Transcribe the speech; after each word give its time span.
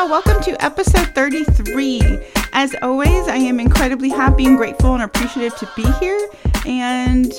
y'all. 0.00 0.08
Welcome 0.08 0.42
to 0.44 0.64
episode 0.64 1.14
33. 1.14 2.00
As 2.52 2.74
always, 2.82 3.28
I 3.28 3.36
am 3.36 3.60
incredibly 3.60 4.08
happy 4.08 4.46
and 4.46 4.56
grateful 4.56 4.94
and 4.94 5.02
appreciative 5.02 5.56
to 5.58 5.68
be 5.76 5.84
here. 5.98 6.28
And 6.64 7.32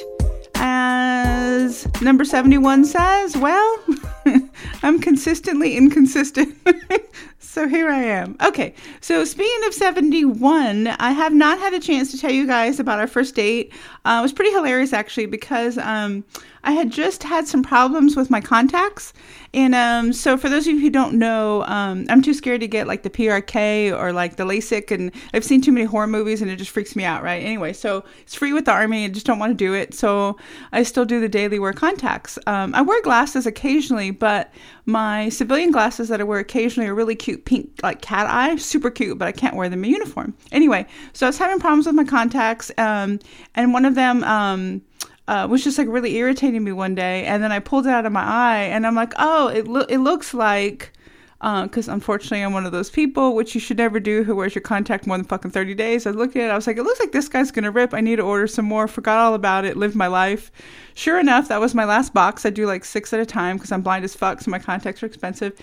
as 0.55 1.87
number 2.01 2.23
71 2.23 2.85
says, 2.85 3.35
well, 3.37 3.83
I'm 4.83 4.99
consistently 4.99 5.75
inconsistent. 5.75 6.55
so 7.51 7.67
here 7.67 7.89
I 7.89 8.01
am. 8.01 8.37
Okay, 8.41 8.73
so 9.01 9.25
speaking 9.25 9.67
of 9.67 9.73
71, 9.73 10.87
I 10.87 11.11
have 11.11 11.33
not 11.33 11.59
had 11.59 11.73
a 11.73 11.81
chance 11.81 12.09
to 12.11 12.17
tell 12.17 12.31
you 12.31 12.47
guys 12.47 12.79
about 12.79 12.99
our 12.99 13.07
first 13.07 13.35
date. 13.35 13.73
Uh, 14.05 14.19
it 14.19 14.21
was 14.21 14.31
pretty 14.31 14.51
hilarious 14.51 14.93
actually 14.93 15.25
because 15.25 15.77
um, 15.77 16.23
I 16.63 16.71
had 16.71 16.91
just 16.91 17.23
had 17.23 17.47
some 17.47 17.63
problems 17.63 18.15
with 18.15 18.29
my 18.29 18.39
contacts. 18.39 19.13
And 19.53 19.75
um, 19.75 20.13
so, 20.13 20.37
for 20.37 20.47
those 20.47 20.65
of 20.65 20.73
you 20.73 20.79
who 20.79 20.89
don't 20.89 21.15
know, 21.15 21.63
um, 21.63 22.05
I'm 22.07 22.21
too 22.21 22.33
scared 22.33 22.61
to 22.61 22.67
get 22.67 22.87
like 22.87 23.03
the 23.03 23.09
PRK 23.09 23.91
or 23.97 24.13
like 24.13 24.37
the 24.37 24.45
LASIK, 24.45 24.91
and 24.91 25.11
I've 25.33 25.43
seen 25.43 25.61
too 25.61 25.73
many 25.73 25.85
horror 25.85 26.07
movies, 26.07 26.41
and 26.41 26.49
it 26.49 26.55
just 26.55 26.71
freaks 26.71 26.95
me 26.95 27.03
out, 27.03 27.21
right? 27.21 27.43
Anyway, 27.43 27.73
so 27.73 28.05
it's 28.21 28.33
free 28.33 28.53
with 28.53 28.65
the 28.65 28.71
army. 28.71 29.05
I 29.05 29.09
just 29.09 29.25
don't 29.25 29.39
want 29.39 29.51
to 29.51 29.57
do 29.57 29.73
it, 29.73 29.93
so 29.93 30.37
I 30.71 30.83
still 30.83 31.03
do 31.03 31.19
the 31.19 31.27
daily 31.27 31.59
wear 31.59 31.73
contacts. 31.73 32.39
Um, 32.47 32.73
I 32.73 32.81
wear 32.81 33.01
glasses 33.01 33.45
occasionally, 33.45 34.11
but 34.11 34.53
my 34.91 35.29
civilian 35.29 35.71
glasses 35.71 36.09
that 36.09 36.19
I 36.19 36.23
wear 36.23 36.39
occasionally 36.39 36.89
are 36.89 36.95
really 36.95 37.15
cute, 37.15 37.45
pink 37.45 37.69
like 37.81 38.01
cat 38.01 38.27
eye, 38.27 38.55
super 38.57 38.91
cute, 38.91 39.17
but 39.17 39.27
I 39.27 39.31
can't 39.31 39.55
wear 39.55 39.69
them 39.69 39.83
in 39.83 39.91
uniform. 39.91 40.33
Anyway, 40.51 40.85
so 41.13 41.25
I 41.25 41.29
was 41.29 41.37
having 41.37 41.59
problems 41.59 41.85
with 41.85 41.95
my 41.95 42.03
contacts, 42.03 42.71
um, 42.77 43.19
and 43.55 43.73
one 43.73 43.85
of 43.85 43.95
them 43.95 44.23
um, 44.23 44.81
uh, 45.27 45.47
was 45.49 45.63
just 45.63 45.77
like 45.77 45.87
really 45.87 46.15
irritating 46.17 46.63
me 46.63 46.71
one 46.71 46.93
day. 46.93 47.25
And 47.25 47.41
then 47.41 47.51
I 47.51 47.59
pulled 47.59 47.87
it 47.87 47.91
out 47.91 48.05
of 48.05 48.11
my 48.11 48.23
eye, 48.23 48.63
and 48.63 48.85
I'm 48.85 48.95
like, 48.95 49.13
oh, 49.17 49.47
it 49.47 49.67
lo- 49.67 49.87
it 49.89 49.99
looks 49.99 50.33
like. 50.33 50.93
Because 51.41 51.89
uh, 51.89 51.93
unfortunately, 51.93 52.43
I'm 52.43 52.53
one 52.53 52.67
of 52.67 52.71
those 52.71 52.91
people, 52.91 53.33
which 53.33 53.55
you 53.55 53.61
should 53.61 53.79
never 53.79 53.99
do, 53.99 54.23
who 54.23 54.35
wears 54.35 54.53
your 54.53 54.61
contact 54.61 55.07
more 55.07 55.17
than 55.17 55.25
fucking 55.25 55.49
30 55.49 55.73
days. 55.73 56.05
I 56.05 56.11
looked 56.11 56.35
at 56.35 56.43
it, 56.43 56.51
I 56.51 56.55
was 56.55 56.67
like, 56.67 56.77
it 56.77 56.83
looks 56.83 56.99
like 56.99 57.13
this 57.13 57.27
guy's 57.27 57.49
gonna 57.49 57.71
rip. 57.71 57.95
I 57.95 58.01
need 58.01 58.17
to 58.17 58.21
order 58.21 58.45
some 58.45 58.65
more. 58.65 58.87
Forgot 58.87 59.17
all 59.17 59.33
about 59.33 59.65
it, 59.65 59.75
lived 59.75 59.95
my 59.95 60.05
life. 60.05 60.51
Sure 60.93 61.19
enough, 61.19 61.47
that 61.47 61.59
was 61.59 61.73
my 61.73 61.85
last 61.85 62.13
box. 62.13 62.45
I 62.45 62.51
do 62.51 62.67
like 62.67 62.85
six 62.85 63.11
at 63.11 63.19
a 63.19 63.25
time 63.25 63.57
because 63.57 63.71
I'm 63.71 63.81
blind 63.81 64.05
as 64.05 64.13
fuck, 64.13 64.39
so 64.41 64.51
my 64.51 64.59
contacts 64.59 65.01
are 65.01 65.07
expensive. 65.07 65.59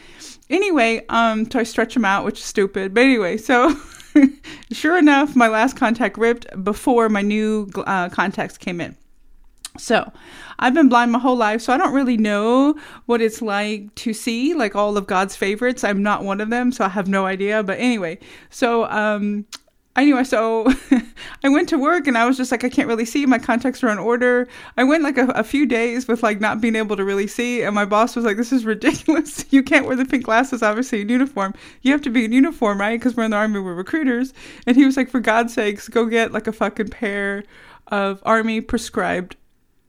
Anyway, 0.51 1.05
um, 1.11 1.49
so 1.49 1.61
I 1.61 1.63
stretch 1.63 1.95
them 1.95 2.05
out, 2.05 2.25
which 2.25 2.41
is 2.41 2.45
stupid. 2.45 2.93
But 2.93 3.05
anyway, 3.05 3.37
so 3.37 3.77
sure 4.73 4.99
enough, 4.99 5.37
my 5.37 5.47
last 5.47 5.77
contact 5.77 6.19
ripped 6.19 6.47
before 6.65 7.09
my 7.09 7.23
new 7.23 7.71
uh, 7.77 8.09
contacts 8.09 8.59
came 8.59 8.81
in. 8.81 8.97
So, 9.79 10.13
I've 10.59 10.75
been 10.75 10.89
blind 10.89 11.13
my 11.13 11.19
whole 11.19 11.37
life, 11.37 11.63
so 11.63 11.73
I 11.73 11.77
don't 11.77 11.95
really 11.95 12.17
know 12.17 12.77
what 13.07 13.21
it's 13.21 13.41
like 13.41 13.95
to 13.97 14.13
see 14.13 14.55
like 14.55 14.75
all 14.75 14.97
of 14.97 15.07
God's 15.07 15.37
favorites. 15.37 15.85
I'm 15.85 16.03
not 16.03 16.25
one 16.25 16.41
of 16.41 16.51
them, 16.51 16.73
so 16.73 16.85
I 16.85 16.89
have 16.89 17.09
no 17.09 17.27
idea. 17.27 17.63
But 17.63 17.79
anyway, 17.79 18.19
so 18.51 18.85
um 18.91 19.47
anyway, 19.99 20.25
so 20.25 20.73
I 21.45 21.49
went 21.49 21.69
to 21.69 21.79
work 21.79 22.07
and 22.07 22.17
I 22.17 22.27
was 22.27 22.37
just 22.37 22.51
like, 22.51 22.65
I 22.65 22.69
can't 22.69 22.89
really 22.89 23.05
see. 23.05 23.27
My 23.27 23.39
contacts 23.39 23.83
are 23.83 23.89
on 23.89 23.99
order. 23.99 24.49
I 24.77 24.85
went 24.85 25.03
like 25.03 25.19
a, 25.19 25.27
a, 25.29 25.45
few 25.45 25.67
days 25.67 26.09
with 26.09 26.23
like 26.23 26.41
not 26.41 26.61
being 26.61 26.77
able 26.77 26.97
to 26.97 27.05
really 27.05 27.27
see. 27.27 27.63
And 27.63 27.75
my 27.75 27.85
boss 27.85 28.17
was 28.17 28.25
like, 28.25 28.37
this 28.37 28.53
is 28.53 28.65
ridiculous. 28.65 29.45
you 29.53 29.63
can't 29.63 29.87
wear 29.87 29.97
the 29.97 30.05
pink 30.05 30.25
glasses, 30.25 30.63
obviously, 30.63 31.01
in 31.03 31.09
uniform. 31.09 31.55
You 31.83 31.93
have 31.93 32.03
to 32.03 32.11
be 32.11 32.25
in 32.25 32.33
uniform, 32.33 32.81
right? 32.81 32.99
Because 32.99 33.17
we're 33.17 33.25
in 33.25 33.33
the 33.33 33.37
army, 33.37 33.61
we're 33.61 33.75
recruiters. 33.75 34.33
And 34.67 34.77
he 34.77 34.85
was 34.85 34.97
like, 34.97 35.11
for 35.11 35.21
God's 35.21 35.55
sakes, 35.55 35.89
go 35.89 36.07
get 36.07 36.33
like 36.33 36.47
a 36.47 36.53
fucking 36.53 36.89
pair 36.89 37.45
of 37.89 38.23
army 38.25 38.61
prescribed 38.61 39.37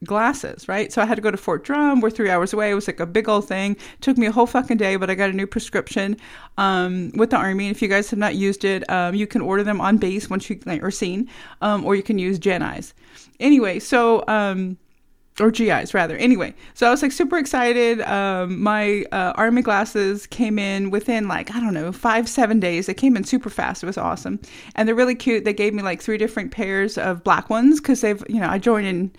glasses, 0.04 0.68
right? 0.68 0.92
So 0.92 1.02
I 1.02 1.06
had 1.06 1.16
to 1.16 1.22
go 1.22 1.30
to 1.30 1.36
Fort 1.36 1.64
Drum. 1.64 2.00
We're 2.00 2.10
three 2.10 2.30
hours 2.30 2.52
away. 2.52 2.70
It 2.70 2.74
was 2.74 2.86
like 2.86 3.00
a 3.00 3.06
big 3.06 3.28
old 3.28 3.46
thing. 3.46 3.72
It 3.72 4.00
took 4.00 4.16
me 4.16 4.26
a 4.26 4.32
whole 4.32 4.46
fucking 4.46 4.78
day, 4.78 4.96
but 4.96 5.10
I 5.10 5.14
got 5.14 5.30
a 5.30 5.34
new 5.34 5.46
prescription 5.46 6.16
um, 6.58 7.10
with 7.14 7.30
the 7.30 7.36
Army. 7.36 7.66
And 7.66 7.76
if 7.76 7.82
you 7.82 7.88
guys 7.88 8.10
have 8.10 8.18
not 8.18 8.34
used 8.34 8.64
it, 8.64 8.88
um, 8.90 9.14
you 9.14 9.26
can 9.26 9.42
order 9.42 9.62
them 9.62 9.80
on 9.80 9.98
base 9.98 10.30
once 10.30 10.48
you 10.48 10.58
are 10.66 10.90
seen, 10.90 11.28
um, 11.60 11.84
or 11.84 11.94
you 11.94 12.02
can 12.02 12.18
use 12.18 12.38
Gen 12.38 12.62
Eyes. 12.62 12.94
Anyway, 13.38 13.78
so 13.78 14.24
um, 14.28 14.78
or 15.40 15.50
GIs 15.50 15.94
rather. 15.94 16.16
Anyway, 16.16 16.54
so 16.74 16.86
I 16.86 16.90
was 16.90 17.02
like 17.02 17.12
super 17.12 17.38
excited. 17.38 18.00
Um, 18.02 18.62
my 18.62 19.04
uh, 19.12 19.32
army 19.36 19.62
glasses 19.62 20.26
came 20.26 20.58
in 20.58 20.90
within 20.90 21.28
like 21.28 21.54
I 21.54 21.60
don't 21.60 21.74
know 21.74 21.92
five 21.92 22.28
seven 22.28 22.60
days. 22.60 22.86
They 22.86 22.94
came 22.94 23.16
in 23.16 23.24
super 23.24 23.50
fast. 23.50 23.82
It 23.82 23.86
was 23.86 23.98
awesome, 23.98 24.40
and 24.74 24.86
they're 24.86 24.94
really 24.94 25.14
cute. 25.14 25.44
They 25.44 25.52
gave 25.52 25.72
me 25.74 25.82
like 25.82 26.02
three 26.02 26.18
different 26.18 26.52
pairs 26.52 26.98
of 26.98 27.24
black 27.24 27.48
ones 27.48 27.80
because 27.80 28.00
they've 28.00 28.22
you 28.28 28.40
know 28.40 28.48
I 28.48 28.58
joined 28.58 28.86
in 28.86 29.12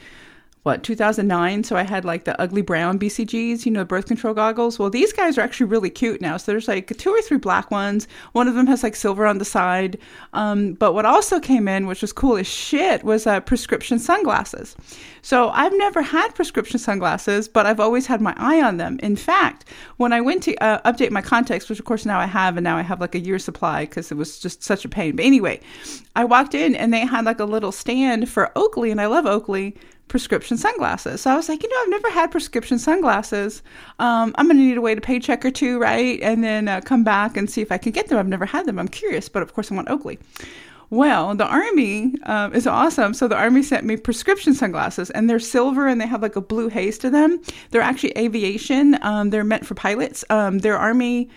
what 0.64 0.84
2009 0.84 1.64
so 1.64 1.76
i 1.76 1.84
had 1.84 2.06
like 2.06 2.26
the 2.26 2.40
ugly 2.40 2.62
brown 2.62 3.00
bcgs 3.00 3.66
you 3.66 3.72
know 3.72 3.86
birth 3.86 4.06
control 4.06 4.34
goggles. 4.34 4.78
Well 4.80 4.90
these 4.90 5.14
guys 5.14 5.38
are 5.38 5.42
actually 5.42 5.68
really 5.68 5.90
cute 5.90 6.22
now. 6.22 6.38
So 6.38 6.52
there's 6.52 6.68
like 6.68 6.96
two 6.98 7.12
or 7.12 7.22
three 7.22 7.38
black 7.38 7.72
ones. 7.72 8.08
One 8.34 8.48
of 8.48 8.56
them 8.56 8.68
has 8.68 8.84
like 8.84 8.96
silver 8.96 9.26
on 9.26 9.38
the 9.38 9.46
side. 9.46 9.98
Um, 10.34 10.74
but 10.74 10.94
what 10.94 11.06
also 11.06 11.40
came 11.40 11.68
in 11.68 11.88
which 11.88 12.02
was 12.02 12.14
cool 12.14 12.38
as 12.38 12.48
shit 12.48 13.04
was 13.04 13.28
uh, 13.28 13.40
prescription 13.42 14.00
sunglasses. 14.00 14.76
So 15.22 15.50
i've 15.50 15.74
never 15.78 16.02
had 16.02 16.36
prescription 16.36 16.80
sunglasses 16.80 17.48
but 17.48 17.66
i've 17.66 17.80
always 17.80 18.08
had 18.08 18.22
my 18.22 18.34
eye 18.38 18.62
on 18.62 18.78
them. 18.78 19.00
In 19.02 19.16
fact 19.16 19.66
when 19.98 20.14
i 20.14 20.22
went 20.22 20.44
to 20.44 20.56
uh, 20.58 20.92
update 20.92 21.12
my 21.12 21.22
contacts 21.22 21.70
which 21.70 21.80
of 21.80 21.86
course 21.86 22.06
now 22.06 22.20
i 22.20 22.26
have 22.26 22.58
and 22.58 22.64
now 22.64 22.78
i 22.78 22.82
have 22.82 23.02
like 23.02 23.16
a 23.16 23.20
year 23.20 23.40
supply 23.40 23.86
because 23.86 24.12
it 24.12 24.16
was 24.16 24.40
just 24.40 24.64
such 24.64 24.86
a 24.86 24.90
pain. 24.90 25.16
But 25.16 25.26
anyway 25.26 25.60
i 26.16 26.24
walked 26.26 26.54
in 26.54 26.76
and 26.76 26.94
they 26.94 27.06
had 27.06 27.26
like 27.26 27.40
a 27.40 27.46
little 27.46 27.72
stand 27.72 28.30
for 28.30 28.52
oakley 28.56 28.92
and 28.92 29.02
i 29.02 29.06
love 29.06 29.26
oakley 29.26 29.76
prescription 30.12 30.58
sunglasses. 30.58 31.22
So 31.22 31.32
I 31.32 31.36
was 31.38 31.48
like, 31.48 31.64
you 31.64 31.70
know, 31.70 31.76
I've 31.82 31.90
never 31.90 32.12
had 32.12 32.32
prescription 32.32 32.78
sunglasses. 32.78 33.64
Um, 33.98 34.36
I'm 34.38 34.46
going 34.46 34.58
to 34.58 34.64
need 34.64 34.76
to 34.76 34.82
wait 34.82 34.98
a 34.98 35.02
paycheck 35.02 35.46
or 35.46 35.52
two, 35.52 35.80
right? 35.80 36.20
And 36.22 36.44
then 36.44 36.68
uh, 36.68 36.82
come 36.82 37.06
back 37.06 37.38
and 37.38 37.50
see 37.50 37.62
if 37.62 37.72
I 37.72 37.78
can 37.78 37.94
get 37.94 38.10
them. 38.10 38.20
I've 38.20 38.28
never 38.28 38.46
had 38.46 38.66
them. 38.66 38.78
I'm 38.78 38.90
curious, 38.90 39.30
but 39.30 39.42
of 39.42 39.54
course 39.54 39.72
I 39.72 39.76
want 39.76 39.90
Oakley. 39.90 40.20
Well, 40.90 41.34
the 41.34 41.46
Army 41.46 42.16
uh, 42.24 42.50
is 42.54 42.68
awesome. 42.68 43.14
So 43.14 43.30
the 43.30 43.38
Army 43.38 43.64
sent 43.64 43.86
me 43.86 43.96
prescription 43.96 44.54
sunglasses, 44.54 45.10
and 45.12 45.30
they're 45.30 45.40
silver 45.40 45.88
and 45.88 46.02
they 46.02 46.08
have 46.08 46.22
like 46.22 46.36
a 46.36 46.42
blue 46.42 46.68
haze 46.68 46.98
to 46.98 47.10
them. 47.10 47.42
They're 47.70 47.82
actually 47.82 48.12
aviation. 48.18 49.02
Um, 49.02 49.30
they're 49.30 49.46
meant 49.46 49.66
for 49.66 49.76
pilots. 49.76 50.26
Um, 50.30 50.60
they're 50.60 50.78
Army 50.78 51.30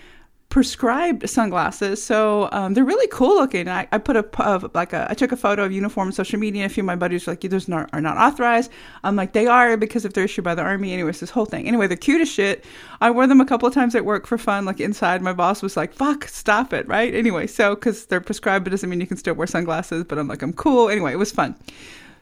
prescribed 0.54 1.28
sunglasses. 1.28 2.00
So 2.00 2.48
um, 2.52 2.74
they're 2.74 2.84
really 2.84 3.08
cool 3.08 3.34
looking. 3.34 3.68
I, 3.68 3.88
I 3.90 3.98
put 3.98 4.14
a 4.14 4.70
like 4.72 4.92
a 4.92 5.04
I 5.10 5.14
took 5.14 5.32
a 5.32 5.36
photo 5.36 5.64
of 5.64 5.72
uniform 5.72 6.06
on 6.06 6.12
social 6.12 6.38
media. 6.38 6.62
And 6.62 6.70
a 6.70 6.72
few 6.72 6.84
of 6.84 6.86
my 6.86 6.94
buddies 6.94 7.26
were 7.26 7.32
like, 7.32 7.40
"Those 7.40 7.66
not, 7.66 7.90
are 7.92 8.00
not 8.00 8.16
authorized." 8.16 8.70
I'm 9.02 9.16
like, 9.16 9.32
"They 9.32 9.48
are 9.48 9.76
because 9.76 10.04
if 10.04 10.12
they're 10.12 10.22
issued 10.22 10.44
by 10.44 10.54
the 10.54 10.62
army." 10.62 10.92
Anyways, 10.92 11.18
this 11.18 11.30
whole 11.30 11.44
thing. 11.44 11.66
Anyway, 11.66 11.88
they're 11.88 11.96
cute 11.96 12.20
as 12.20 12.30
shit. 12.30 12.64
I 13.00 13.10
wore 13.10 13.26
them 13.26 13.40
a 13.40 13.44
couple 13.44 13.66
of 13.66 13.74
times 13.74 13.96
at 13.96 14.04
work 14.04 14.28
for 14.28 14.38
fun. 14.38 14.64
Like 14.64 14.78
inside, 14.78 15.22
my 15.22 15.32
boss 15.32 15.60
was 15.60 15.76
like, 15.76 15.92
"Fuck, 15.92 16.28
stop 16.28 16.72
it!" 16.72 16.86
Right? 16.86 17.12
Anyway, 17.12 17.48
so 17.48 17.74
because 17.74 18.06
they're 18.06 18.20
prescribed, 18.20 18.68
it 18.68 18.70
doesn't 18.70 18.88
mean 18.88 19.00
you 19.00 19.08
can 19.08 19.16
still 19.16 19.34
wear 19.34 19.48
sunglasses. 19.48 20.04
But 20.04 20.20
I'm 20.20 20.28
like, 20.28 20.42
I'm 20.42 20.52
cool. 20.52 20.88
Anyway, 20.88 21.12
it 21.12 21.18
was 21.18 21.32
fun. 21.32 21.56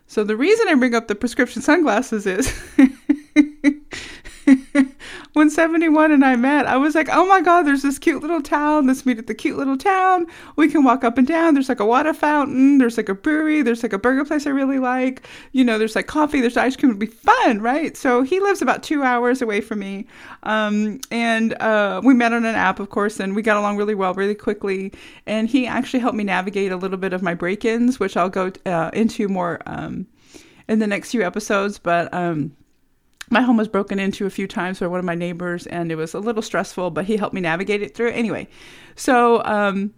So 0.06 0.24
the 0.24 0.38
reason 0.38 0.68
I 0.68 0.74
bring 0.76 0.94
up 0.94 1.06
the 1.06 1.14
prescription 1.14 1.60
sunglasses 1.60 2.24
is. 2.24 2.50
when 5.42 5.50
71 5.50 6.12
and 6.12 6.24
I 6.24 6.36
met, 6.36 6.66
I 6.66 6.76
was 6.76 6.94
like, 6.94 7.08
oh 7.10 7.26
my 7.26 7.40
God, 7.40 7.64
there's 7.64 7.82
this 7.82 7.98
cute 7.98 8.22
little 8.22 8.40
town. 8.40 8.86
Let's 8.86 9.04
meet 9.04 9.18
at 9.18 9.26
the 9.26 9.34
cute 9.34 9.58
little 9.58 9.76
town. 9.76 10.28
We 10.54 10.68
can 10.68 10.84
walk 10.84 11.02
up 11.02 11.18
and 11.18 11.26
down. 11.26 11.54
There's 11.54 11.68
like 11.68 11.80
a 11.80 11.84
water 11.84 12.14
fountain. 12.14 12.78
There's 12.78 12.96
like 12.96 13.08
a 13.08 13.14
brewery. 13.14 13.60
There's 13.60 13.82
like 13.82 13.92
a 13.92 13.98
burger 13.98 14.24
place 14.24 14.46
I 14.46 14.50
really 14.50 14.78
like. 14.78 15.26
You 15.50 15.64
know, 15.64 15.78
there's 15.78 15.96
like 15.96 16.06
coffee. 16.06 16.40
There's 16.40 16.56
ice 16.56 16.76
cream. 16.76 16.90
It'd 16.90 17.00
be 17.00 17.06
fun, 17.06 17.60
right? 17.60 17.96
So 17.96 18.22
he 18.22 18.38
lives 18.38 18.62
about 18.62 18.84
two 18.84 19.02
hours 19.02 19.42
away 19.42 19.60
from 19.60 19.80
me. 19.80 20.06
Um, 20.44 21.00
and 21.10 21.54
uh, 21.54 22.00
we 22.04 22.14
met 22.14 22.32
on 22.32 22.44
an 22.44 22.54
app, 22.54 22.78
of 22.78 22.90
course, 22.90 23.18
and 23.18 23.34
we 23.34 23.42
got 23.42 23.56
along 23.56 23.78
really 23.78 23.96
well, 23.96 24.14
really 24.14 24.36
quickly. 24.36 24.92
And 25.26 25.48
he 25.48 25.66
actually 25.66 25.98
helped 25.98 26.16
me 26.16 26.22
navigate 26.22 26.70
a 26.70 26.76
little 26.76 26.98
bit 26.98 27.12
of 27.12 27.20
my 27.20 27.34
break 27.34 27.64
ins, 27.64 27.98
which 27.98 28.16
I'll 28.16 28.30
go 28.30 28.52
uh, 28.64 28.92
into 28.92 29.26
more 29.26 29.60
um, 29.66 30.06
in 30.68 30.78
the 30.78 30.86
next 30.86 31.10
few 31.10 31.24
episodes. 31.24 31.80
But, 31.80 32.14
um, 32.14 32.54
my 33.30 33.40
home 33.40 33.56
was 33.56 33.68
broken 33.68 33.98
into 33.98 34.26
a 34.26 34.30
few 34.30 34.46
times 34.46 34.80
by 34.80 34.86
one 34.86 34.98
of 34.98 35.04
my 35.04 35.14
neighbors 35.14 35.66
and 35.66 35.90
it 35.90 35.96
was 35.96 36.14
a 36.14 36.20
little 36.20 36.42
stressful 36.42 36.90
but 36.90 37.04
he 37.04 37.16
helped 37.16 37.34
me 37.34 37.40
navigate 37.40 37.82
it 37.82 37.94
through 37.94 38.10
anyway 38.10 38.46
so 38.96 39.42
um 39.44 39.92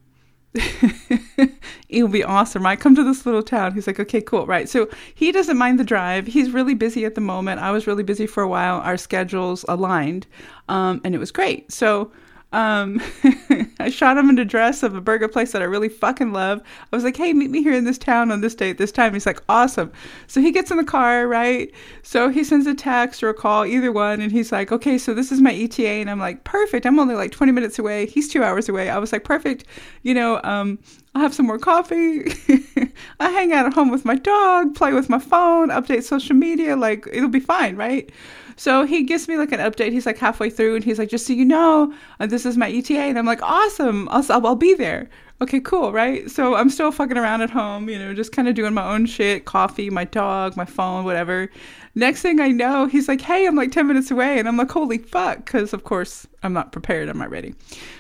it'll 1.89 2.09
be 2.09 2.23
awesome. 2.23 2.63
Right 2.63 2.79
come 2.79 2.95
to 2.95 3.03
this 3.03 3.27
little 3.27 3.43
town. 3.43 3.75
He's 3.75 3.87
like 3.87 3.99
okay 3.99 4.21
cool. 4.21 4.47
Right. 4.47 4.69
So 4.69 4.89
he 5.15 5.33
doesn't 5.33 5.59
mind 5.59 5.81
the 5.81 5.85
drive. 5.85 6.27
He's 6.27 6.51
really 6.51 6.75
busy 6.75 7.05
at 7.05 7.15
the 7.15 7.21
moment. 7.21 7.61
I 7.61 7.71
was 7.71 7.87
really 7.87 8.03
busy 8.03 8.27
for 8.27 8.43
a 8.43 8.49
while. 8.49 8.81
Our 8.81 8.97
schedules 8.97 9.65
aligned 9.69 10.27
um, 10.69 11.01
and 11.05 11.15
it 11.15 11.19
was 11.19 11.33
great. 11.33 11.73
So 11.73 12.13
um, 12.55 13.03
I 13.81 13.91
shot 13.91 14.17
him 14.17 14.31
in 14.31 14.39
a 14.39 14.45
dress 14.45 14.85
of 14.85 14.95
a 14.95 15.01
burger 15.01 15.27
place 15.27 15.51
that 15.53 15.61
I 15.61 15.65
really 15.65 15.89
fucking 15.89 16.33
love. 16.33 16.63
I 16.93 16.97
was 16.97 17.03
like, 17.03 17.17
hey, 17.17 17.33
meet 17.33 17.51
me 17.51 17.65
here 17.65 17.75
in 17.75 17.85
this 17.85 17.99
town 17.99 18.31
on 18.31 18.43
this 18.43 18.55
date, 18.55 18.79
this 18.79 18.93
time. 18.93 19.13
He's 19.13 19.27
like, 19.27 19.43
awesome. 19.49 19.91
So 20.29 20.41
he 20.41 20.53
gets 20.53 20.71
in 20.71 20.77
the 20.77 20.85
car, 20.85 21.27
right? 21.27 21.73
So 22.03 22.29
he 22.29 22.45
sends 22.45 22.69
a 22.69 22.75
text 22.75 23.25
or 23.25 23.29
a 23.29 23.35
call, 23.35 23.67
either 23.67 23.91
one. 23.91 24.21
And 24.21 24.31
he's 24.31 24.53
like, 24.53 24.71
okay, 24.71 24.99
so 24.99 25.13
this 25.13 25.33
is 25.33 25.41
my 25.41 25.53
ETA. 25.53 25.85
And 25.85 26.09
I'm 26.09 26.21
like, 26.21 26.45
perfect. 26.45 26.87
I'm 26.87 27.01
only 27.01 27.17
like 27.17 27.33
20 27.33 27.51
minutes 27.51 27.79
away. 27.81 28.07
He's 28.07 28.29
two 28.29 28.45
hours 28.45 28.69
away. 28.69 28.89
I 28.89 28.99
was 28.99 29.13
like, 29.13 29.25
perfect. 29.25 29.65
You 30.03 30.15
know, 30.15 30.41
um, 30.45 30.79
I'll 31.17 31.23
have 31.23 31.35
some 31.35 31.47
more 31.47 31.59
coffee. 31.59 32.23
I 33.19 33.31
hang 33.31 33.53
out 33.53 33.67
at 33.67 33.75
home 33.75 33.91
with 33.91 34.05
my 34.05 34.15
dog, 34.15 34.77
play 34.77 34.93
with 34.93 35.09
my 35.09 35.19
phone, 35.19 35.71
update 35.71 36.05
social 36.05 36.37
media. 36.37 36.77
Like, 36.77 37.09
it'll 37.13 37.29
be 37.29 37.41
fine, 37.41 37.75
right? 37.75 38.11
So 38.57 38.85
he 38.85 39.03
gives 39.03 39.29
me 39.29 39.37
like 39.37 39.53
an 39.53 39.61
update. 39.61 39.93
He's 39.93 40.07
like 40.07 40.19
halfway 40.19 40.51
through 40.51 40.77
and 40.77 40.85
he's 40.85 40.99
like, 40.99 41.09
just 41.09 41.27
so 41.27 41.33
you 41.33 41.45
know, 41.45 41.93
uh, 42.21 42.27
this 42.27 42.47
is 42.47 42.57
my 42.57 42.71
ETA. 42.71 42.95
And 42.95 43.19
I'm 43.19 43.27
like, 43.27 43.43
awesome. 43.43 44.09
I'll, 44.11 44.25
I'll, 44.31 44.55
be 44.57 44.75
there. 44.75 45.09
Okay, 45.41 45.59
cool, 45.61 45.93
right? 45.93 46.31
So 46.31 46.55
I'm 46.55 46.71
still 46.71 46.93
fucking 46.93 47.19
around 47.19 47.43
at 47.43 47.51
home, 47.51 47.89
you 47.89 47.99
know, 47.99 48.15
just 48.15 48.31
kind 48.31 48.47
of 48.47 48.55
doing 48.55 48.73
my 48.73 48.95
own 48.95 49.05
shit, 49.05 49.45
coffee, 49.45 49.91
my 49.91 50.05
dog, 50.05 50.57
my 50.57 50.65
phone, 50.65 51.05
whatever. 51.05 51.51
Next 51.97 52.23
thing 52.23 52.41
I 52.41 52.49
know, 52.49 52.87
he's 52.87 53.09
like, 53.09 53.21
hey, 53.21 53.47
I'm 53.47 53.57
like 53.57 53.73
10 53.73 53.87
minutes 53.87 54.11
away. 54.11 54.39
And 54.39 54.47
I'm 54.47 54.57
like, 54.57 54.71
holy 54.71 54.99
fuck. 54.99 55.45
Because, 55.45 55.73
of 55.73 55.85
course, 55.85 56.27
I'm 56.45 56.53
not 56.53 56.71
prepared. 56.73 57.09
I'm 57.09 57.19
not 57.19 57.31
ready. 57.31 57.55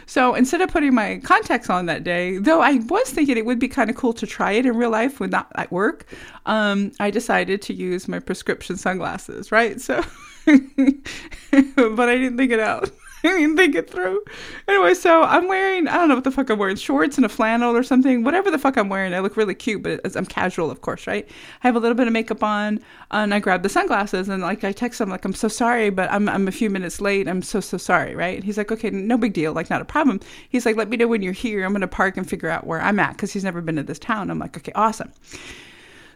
So 0.07 0.35
instead 0.35 0.61
of 0.61 0.71
putting 0.71 0.95
my 0.95 1.21
contacts 1.25 1.69
on 1.69 1.87
that 1.87 2.05
day, 2.05 2.39
though 2.39 2.61
I 2.61 2.75
was 2.89 3.11
thinking 3.11 3.37
it 3.37 3.47
would 3.47 3.59
be 3.59 3.69
kind 3.69 3.91
of 3.91 3.97
cool 3.97 4.12
to 4.15 4.27
try 4.27 4.53
it 4.53 4.65
in 4.65 4.77
real 4.77 4.91
life 4.91 5.19
when 5.19 5.31
not 5.31 5.50
at 5.57 5.73
work, 5.73 6.07
um, 6.47 6.93
I 7.00 7.11
decided 7.11 7.62
to 7.62 7.75
use 7.75 8.07
my 8.07 8.21
prescription 8.21 8.77
sunglasses, 8.77 9.50
right? 9.50 9.81
So, 9.81 10.03
but 11.76 12.08
I 12.08 12.17
didn't 12.17 12.37
think 12.37 12.52
it 12.52 12.61
out. 12.61 12.91
I 13.25 13.29
didn't 13.29 13.56
think 13.56 13.75
it 13.75 13.88
through. 13.88 14.23
Anyway, 14.69 14.93
so 14.93 15.23
I'm 15.23 15.49
wearing, 15.49 15.88
I 15.88 15.94
don't 15.94 16.11
know 16.11 16.14
what 16.14 16.25
the 16.25 16.31
fuck 16.31 16.50
I'm 16.50 16.58
wearing, 16.58 16.76
shorts 16.76 17.17
and 17.17 17.25
a 17.25 17.29
flannel 17.31 17.75
or 17.75 17.82
something. 17.82 18.23
Whatever 18.23 18.50
the 18.50 18.58
fuck 18.58 18.76
I'm 18.76 18.91
wearing, 18.91 19.14
I 19.14 19.20
look 19.20 19.38
really 19.38 19.55
cute, 19.55 19.82
but 19.82 20.14
I'm 20.14 20.26
casual, 20.26 20.70
of 20.70 20.82
course, 20.82 21.06
right? 21.06 21.26
I 21.62 21.67
have 21.67 21.75
a 21.75 21.79
little 21.79 21.94
bit 21.94 22.06
of 22.06 22.12
makeup 22.12 22.43
on, 22.43 22.81
and 23.11 23.32
I 23.32 23.38
grab 23.38 23.62
the 23.62 23.70
sunglasses, 23.70 24.29
and 24.29 24.43
like 24.43 24.62
I 24.62 24.73
text 24.73 25.00
him, 25.00 25.08
like, 25.08 25.25
I'm 25.25 25.32
so 25.32 25.49
sorry, 25.49 25.88
but 25.88 26.12
I'm, 26.12 26.29
I'm 26.29 26.47
a 26.49 26.52
few 26.52 26.69
minutes 26.69 27.00
late. 27.00 27.26
I'm 27.26 27.40
so, 27.40 27.61
so 27.61 27.79
sorry, 27.79 28.14
right? 28.14 28.44
He's 28.44 28.58
like, 28.58 28.70
okay, 28.70 28.90
no 28.90 29.17
big 29.17 29.32
deal, 29.32 29.55
like, 29.55 29.70
not 29.70 29.81
a 29.81 29.87
problem. 29.87 30.20
He's 30.50 30.67
like, 30.67 30.76
let 30.76 30.90
me 30.90 30.99
know 30.99 31.08
when 31.08 31.23
you're 31.23 31.32
here. 31.32 31.64
I'm 31.64 31.73
going 31.73 31.81
to 31.81 31.88
park 31.88 32.19
and 32.19 32.29
figure 32.29 32.50
out 32.50 32.67
where 32.67 32.82
I'm 32.82 33.00
at 33.00 33.12
because 33.12 33.32
he's 33.32 33.44
never 33.44 33.62
been 33.62 33.76
to 33.76 33.82
this 33.82 33.99
town. 33.99 34.31
I'm 34.31 34.38
like, 34.38 34.55
okay, 34.58 34.73
awesome. 34.75 35.11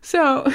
So 0.02 0.50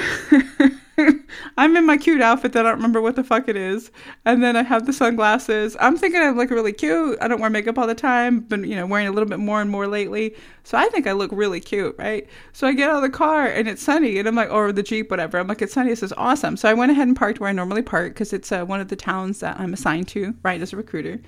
I'm 1.56 1.76
in 1.76 1.86
my 1.86 1.96
cute 1.96 2.20
outfit 2.20 2.52
that 2.52 2.64
I 2.64 2.70
don't 2.70 2.78
remember 2.78 3.00
what 3.00 3.16
the 3.16 3.24
fuck 3.24 3.48
it 3.48 3.56
is. 3.56 3.90
And 4.24 4.42
then 4.42 4.56
I 4.56 4.62
have 4.62 4.86
the 4.86 4.92
sunglasses. 4.92 5.76
I'm 5.80 5.96
thinking 5.96 6.20
I 6.20 6.30
look 6.30 6.50
really 6.50 6.72
cute. 6.72 7.18
I 7.20 7.28
don't 7.28 7.40
wear 7.40 7.50
makeup 7.50 7.78
all 7.78 7.86
the 7.86 7.94
time, 7.94 8.40
but 8.40 8.66
you 8.66 8.76
know, 8.76 8.86
wearing 8.86 9.08
a 9.08 9.12
little 9.12 9.28
bit 9.28 9.38
more 9.38 9.60
and 9.60 9.70
more 9.70 9.86
lately. 9.86 10.34
So 10.62 10.78
I 10.78 10.88
think 10.88 11.06
I 11.06 11.12
look 11.12 11.30
really 11.32 11.60
cute, 11.60 11.94
right? 11.98 12.26
So 12.52 12.66
I 12.66 12.72
get 12.72 12.90
out 12.90 12.96
of 12.96 13.02
the 13.02 13.16
car 13.16 13.46
and 13.46 13.68
it's 13.68 13.82
sunny 13.82 14.18
and 14.18 14.28
I'm 14.28 14.34
like, 14.34 14.50
or 14.50 14.72
the 14.72 14.82
Jeep, 14.82 15.10
whatever. 15.10 15.38
I'm 15.38 15.48
like, 15.48 15.62
it's 15.62 15.74
sunny. 15.74 15.90
This 15.90 16.02
is 16.02 16.12
awesome. 16.14 16.56
So 16.56 16.68
I 16.68 16.74
went 16.74 16.92
ahead 16.92 17.08
and 17.08 17.16
parked 17.16 17.40
where 17.40 17.50
I 17.50 17.52
normally 17.52 17.82
park 17.82 18.14
because 18.14 18.32
it's 18.32 18.52
uh, 18.52 18.64
one 18.64 18.80
of 18.80 18.88
the 18.88 18.96
towns 18.96 19.40
that 19.40 19.58
I'm 19.58 19.72
assigned 19.72 20.08
to, 20.08 20.34
right, 20.42 20.60
as 20.60 20.72
a 20.72 20.76
recruiter. 20.76 21.20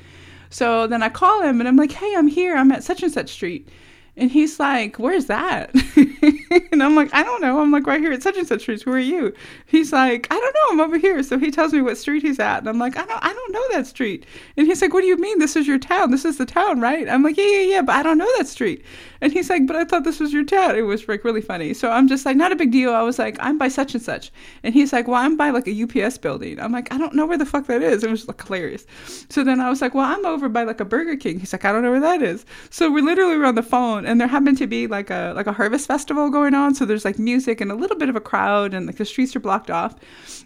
So 0.50 0.86
then 0.86 1.02
I 1.02 1.08
call 1.08 1.42
him 1.42 1.60
and 1.60 1.68
I'm 1.68 1.76
like, 1.76 1.92
hey, 1.92 2.14
I'm 2.16 2.28
here. 2.28 2.56
I'm 2.56 2.72
at 2.72 2.84
such 2.84 3.02
and 3.02 3.12
such 3.12 3.30
street. 3.30 3.68
And 4.16 4.30
he's 4.30 4.58
like, 4.58 4.98
Where's 4.98 5.26
that? 5.26 5.70
and 6.72 6.82
I'm 6.82 6.96
like, 6.96 7.10
I 7.12 7.22
don't 7.22 7.42
know. 7.42 7.60
I'm 7.60 7.70
like, 7.70 7.86
right 7.86 8.00
here 8.00 8.12
at 8.12 8.22
such 8.22 8.36
and 8.36 8.46
such 8.46 8.62
street. 8.62 8.82
Who 8.82 8.92
are 8.92 8.98
you? 8.98 9.34
He's 9.66 9.92
like, 9.92 10.26
I 10.30 10.34
don't 10.34 10.54
know. 10.54 10.72
I'm 10.72 10.88
over 10.88 10.98
here. 10.98 11.22
So 11.22 11.38
he 11.38 11.50
tells 11.50 11.72
me 11.72 11.82
what 11.82 11.98
street 11.98 12.22
he's 12.22 12.38
at. 12.38 12.58
And 12.58 12.68
I'm 12.68 12.78
like, 12.78 12.96
I 12.96 13.04
don't 13.04 13.22
I 13.22 13.32
don't 13.32 13.52
know 13.52 13.64
that 13.72 13.86
street. 13.86 14.24
And 14.56 14.66
he's 14.66 14.80
like, 14.80 14.94
What 14.94 15.02
do 15.02 15.06
you 15.06 15.16
mean? 15.16 15.38
This 15.38 15.56
is 15.56 15.66
your 15.66 15.78
town. 15.78 16.10
This 16.10 16.24
is 16.24 16.38
the 16.38 16.46
town, 16.46 16.80
right? 16.80 17.08
I'm 17.08 17.22
like, 17.22 17.36
Yeah, 17.36 17.44
yeah, 17.46 17.60
yeah, 17.60 17.82
but 17.82 17.94
I 17.96 18.02
don't 18.02 18.18
know 18.18 18.30
that 18.38 18.46
street. 18.48 18.84
And 19.20 19.32
he's 19.32 19.50
like, 19.50 19.66
But 19.66 19.76
I 19.76 19.84
thought 19.84 20.04
this 20.04 20.20
was 20.20 20.32
your 20.32 20.44
town. 20.44 20.76
It 20.76 20.82
was 20.82 21.06
like 21.08 21.24
really 21.24 21.42
funny. 21.42 21.74
So 21.74 21.90
I'm 21.90 22.08
just 22.08 22.24
like, 22.24 22.36
not 22.36 22.52
a 22.52 22.56
big 22.56 22.72
deal. 22.72 22.94
I 22.94 23.02
was 23.02 23.18
like, 23.18 23.36
I'm 23.40 23.58
by 23.58 23.68
such 23.68 23.94
and 23.94 24.02
such. 24.02 24.32
And 24.62 24.72
he's 24.72 24.92
like, 24.92 25.08
Well, 25.08 25.20
I'm 25.20 25.36
by 25.36 25.50
like 25.50 25.68
a 25.68 25.82
UPS 25.82 26.18
building. 26.18 26.58
I'm 26.58 26.72
like, 26.72 26.92
I 26.92 26.98
don't 26.98 27.14
know 27.14 27.26
where 27.26 27.38
the 27.38 27.46
fuck 27.46 27.66
that 27.66 27.82
is. 27.82 28.02
It 28.02 28.10
was 28.10 28.26
like 28.26 28.42
hilarious. 28.46 28.86
So 29.28 29.44
then 29.44 29.60
I 29.60 29.68
was 29.68 29.82
like, 29.82 29.94
Well, 29.94 30.06
I'm 30.06 30.24
over 30.24 30.48
by 30.48 30.62
like 30.62 30.80
a 30.80 30.86
Burger 30.86 31.16
King. 31.16 31.38
He's 31.38 31.52
like, 31.52 31.66
I 31.66 31.72
don't 31.72 31.82
know 31.82 31.90
where 31.90 32.00
that 32.00 32.22
is. 32.22 32.46
So 32.70 32.90
we 32.90 33.02
literally 33.02 33.36
were 33.36 33.44
on 33.44 33.54
the 33.56 33.62
phone 33.62 34.05
and 34.06 34.20
there 34.20 34.28
happened 34.28 34.58
to 34.58 34.66
be 34.66 34.86
like 34.86 35.10
a 35.10 35.32
like 35.34 35.46
a 35.46 35.52
harvest 35.52 35.86
festival 35.86 36.30
going 36.30 36.54
on. 36.54 36.74
So 36.74 36.84
there's 36.84 37.04
like 37.04 37.18
music 37.18 37.60
and 37.60 37.70
a 37.70 37.74
little 37.74 37.96
bit 37.96 38.08
of 38.08 38.16
a 38.16 38.20
crowd 38.20 38.74
and 38.74 38.86
like 38.86 38.96
the 38.96 39.04
streets 39.04 39.34
are 39.36 39.40
blocked 39.40 39.70
off. 39.70 39.94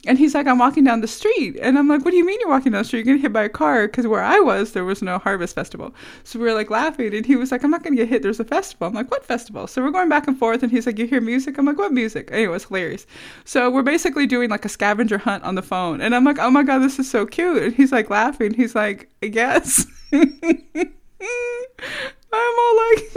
And 0.06 0.18
he's 0.18 0.34
like 0.34 0.46
i'm 0.46 0.58
walking 0.58 0.84
down 0.84 1.00
the 1.00 1.08
street. 1.08 1.56
And 1.60 1.78
i'm 1.78 1.88
like 1.88 2.04
what 2.04 2.10
do 2.10 2.16
you 2.16 2.26
mean 2.26 2.40
you're 2.40 2.48
walking 2.48 2.72
down 2.72 2.82
the 2.82 2.84
street? 2.84 3.06
You're 3.06 3.14
gonna 3.14 3.22
hit 3.22 3.32
by 3.32 3.44
a 3.44 3.48
car. 3.48 3.86
Because 3.86 4.06
where 4.06 4.22
i 4.22 4.40
was 4.40 4.72
there 4.72 4.84
was 4.84 5.02
no 5.02 5.18
harvest 5.18 5.54
festival. 5.54 5.94
So 6.24 6.38
we 6.38 6.46
were 6.46 6.54
like 6.54 6.70
laughing 6.70 7.14
and 7.14 7.26
he 7.26 7.36
was 7.36 7.52
like 7.52 7.62
i'm 7.62 7.70
not 7.70 7.82
gonna 7.82 7.96
get 7.96 8.08
hit. 8.08 8.22
There's 8.22 8.40
a 8.40 8.44
festival. 8.44 8.88
I'm 8.88 8.94
like 8.94 9.10
what 9.10 9.24
festival? 9.24 9.66
So 9.66 9.82
we're 9.82 9.90
going 9.90 10.08
back 10.08 10.26
and 10.26 10.38
forth 10.38 10.62
and 10.62 10.72
he's 10.72 10.86
like 10.86 10.98
you 10.98 11.06
hear 11.06 11.20
music? 11.20 11.58
I'm 11.58 11.66
like 11.66 11.78
what 11.78 11.92
music? 11.92 12.30
Anyway 12.32 12.56
it's 12.56 12.64
hilarious. 12.64 13.06
So 13.44 13.70
we're 13.70 13.82
basically 13.82 14.26
doing 14.26 14.50
like 14.50 14.64
a 14.64 14.68
scavenger 14.68 15.18
hunt 15.18 15.44
on 15.44 15.54
the 15.54 15.62
phone. 15.62 16.00
And 16.00 16.14
i'm 16.14 16.24
like 16.24 16.38
oh 16.38 16.50
my 16.50 16.62
god 16.62 16.78
this 16.78 16.98
is 16.98 17.10
so 17.10 17.26
cute. 17.26 17.62
And 17.62 17.74
he's 17.74 17.92
like 17.92 18.10
laughing. 18.10 18.54
He's 18.54 18.74
like 18.74 19.08
i 19.22 19.26
guess 19.26 19.86
I'm 22.32 22.58
all 22.58 22.76
like 22.76 23.12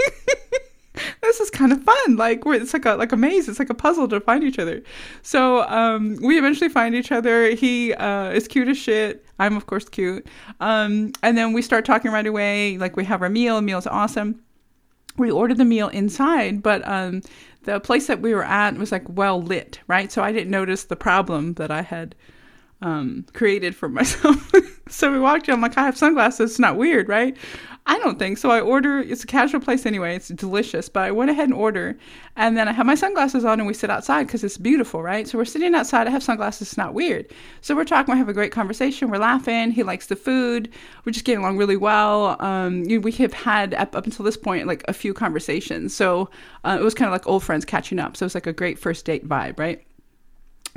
this 1.22 1.40
is 1.40 1.50
kind 1.50 1.72
of 1.72 1.84
fun. 1.84 2.16
Like 2.16 2.46
we're, 2.46 2.56
it's 2.56 2.74
like 2.74 2.86
a 2.86 2.94
like 2.94 3.12
a 3.12 3.18
maze. 3.18 3.48
It's 3.50 3.60
like 3.60 3.70
a 3.70 3.76
puzzle 3.76 4.08
to 4.10 4.20
find 4.20 4.44
each 4.44 4.60
other. 4.60 4.82
So 5.22 5.64
um, 5.64 6.18
we 6.22 6.38
eventually 6.38 6.70
find 6.70 6.96
each 6.96 7.12
other. 7.12 7.50
He 7.52 7.94
uh, 7.94 8.30
is 8.30 8.48
cute 8.48 8.68
as 8.68 8.78
shit. 8.78 9.26
I'm 9.40 9.58
of 9.58 9.66
course 9.66 9.88
cute. 9.90 10.28
Um, 10.60 11.12
and 11.24 11.38
then 11.38 11.54
we 11.54 11.62
start 11.62 11.86
talking 11.86 12.12
right 12.12 12.28
away. 12.28 12.78
Like 12.78 12.96
we 12.96 13.06
have 13.06 13.22
our 13.22 13.30
meal. 13.30 13.60
Meal's 13.62 13.88
awesome. 13.88 14.42
We 15.18 15.30
ordered 15.30 15.58
the 15.58 15.66
meal 15.66 15.90
inside, 15.90 16.64
but 16.64 16.88
um, 16.88 17.22
the 17.64 17.80
place 17.80 18.08
that 18.08 18.22
we 18.22 18.34
were 18.34 18.44
at 18.44 18.76
was 18.76 18.92
like 18.92 19.04
well 19.08 19.42
lit, 19.42 19.80
right? 19.88 20.12
So 20.12 20.24
I 20.24 20.32
didn't 20.32 20.52
notice 20.52 20.86
the 20.86 20.96
problem 20.96 21.54
that 21.54 21.70
I 21.70 21.84
had 21.84 22.16
um, 22.82 23.26
created 23.34 23.76
for 23.76 23.90
myself. 23.90 24.52
so 24.90 25.12
we 25.12 25.20
walked 25.20 25.48
in. 25.48 25.54
I'm 25.54 25.62
like, 25.62 25.78
I 25.78 25.84
have 25.84 25.98
sunglasses. 25.98 26.52
It's 26.52 26.60
not 26.60 26.78
weird, 26.78 27.10
right? 27.10 27.38
I 27.86 28.00
don't 28.00 28.18
think 28.18 28.38
so. 28.38 28.50
I 28.50 28.62
order. 28.62 29.00
It's 29.00 29.26
a 29.26 29.28
casual 29.28 29.60
place 29.60 29.86
anyway. 29.86 30.16
It's 30.16 30.30
delicious, 30.30 30.88
but 30.88 31.04
I 31.04 31.12
went 31.12 31.30
ahead 31.30 31.50
and 31.50 31.54
order, 31.54 31.98
and 32.38 32.56
then 32.56 32.70
I 32.70 32.72
have 32.72 32.86
my 32.86 32.96
sunglasses 32.96 33.44
on, 33.44 33.60
and 33.60 33.68
we 33.68 33.74
sit 33.74 33.90
outside 33.90 34.26
because 34.26 34.42
it's 34.42 34.58
beautiful, 34.58 35.04
right? 35.04 35.28
So 35.28 35.38
we're 35.38 35.44
sitting 35.44 35.76
outside. 35.76 36.08
I 36.08 36.12
have 36.12 36.24
sunglasses. 36.24 36.70
It's 36.70 36.78
not 36.78 36.94
weird. 36.94 37.30
So 37.60 37.76
we're 37.76 37.84
talking. 37.84 38.14
We 38.14 38.20
have 38.20 38.30
a 38.30 38.34
great 38.34 38.54
conversation. 38.54 39.10
We're 39.10 39.18
laughing. 39.18 39.72
He 39.72 39.84
likes 39.84 40.08
the 40.08 40.16
food. 40.16 40.70
We're 41.04 41.12
just 41.12 41.26
getting 41.26 41.42
along 41.42 41.58
really 41.58 41.76
well. 41.76 42.42
Um, 42.42 42.84
we 42.84 43.12
have 43.14 43.34
had 43.34 43.74
up, 43.74 43.98
up 43.98 44.06
until 44.06 44.24
this 44.24 44.38
point 44.38 44.66
like 44.66 44.86
a 44.88 44.94
few 44.94 45.14
conversations. 45.14 45.94
So 45.94 46.30
uh, 46.64 46.78
it 46.80 46.84
was 46.84 46.94
kind 46.94 47.08
of 47.08 47.12
like 47.12 47.28
old 47.28 47.44
friends 47.44 47.66
catching 47.66 48.00
up. 48.00 48.16
So 48.16 48.26
it's 48.26 48.36
like 48.36 48.48
a 48.48 48.54
great 48.54 48.80
first 48.80 49.04
date 49.04 49.28
vibe, 49.28 49.60
right? 49.60 49.86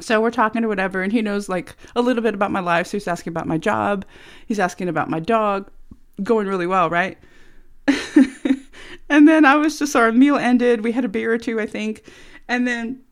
So 0.00 0.20
we're 0.20 0.31
talking 0.31 0.64
or 0.64 0.69
whatever, 0.69 1.02
and 1.02 1.12
he 1.12 1.23
knows 1.23 1.49
like 1.49 1.75
a 1.94 2.02
little 2.02 2.23
bit 2.23 2.35
about 2.35 2.50
my 2.50 2.61
life. 2.61 2.88
So 2.88 2.97
he's 2.97 3.09
asking 3.09 3.32
about 3.32 3.47
my 3.47 3.59
job. 3.59 4.05
He's 4.47 4.59
asking 4.59 4.88
about 4.88 5.09
my 5.09 5.20
dog 5.20 5.70
going 6.23 6.47
really 6.47 6.67
well, 6.67 6.91
right? 6.91 7.19
and 9.09 9.29
then 9.29 9.45
I 9.45 9.57
was 9.57 9.79
just, 9.79 9.95
our 9.97 10.13
meal 10.13 10.37
ended. 10.37 10.83
We 10.83 10.93
had 10.93 11.05
a 11.05 11.09
beer 11.09 11.33
or 11.33 11.39
two, 11.39 11.61
I 11.61 11.67
think. 11.67 12.02
And 12.49 12.67
then 12.67 13.02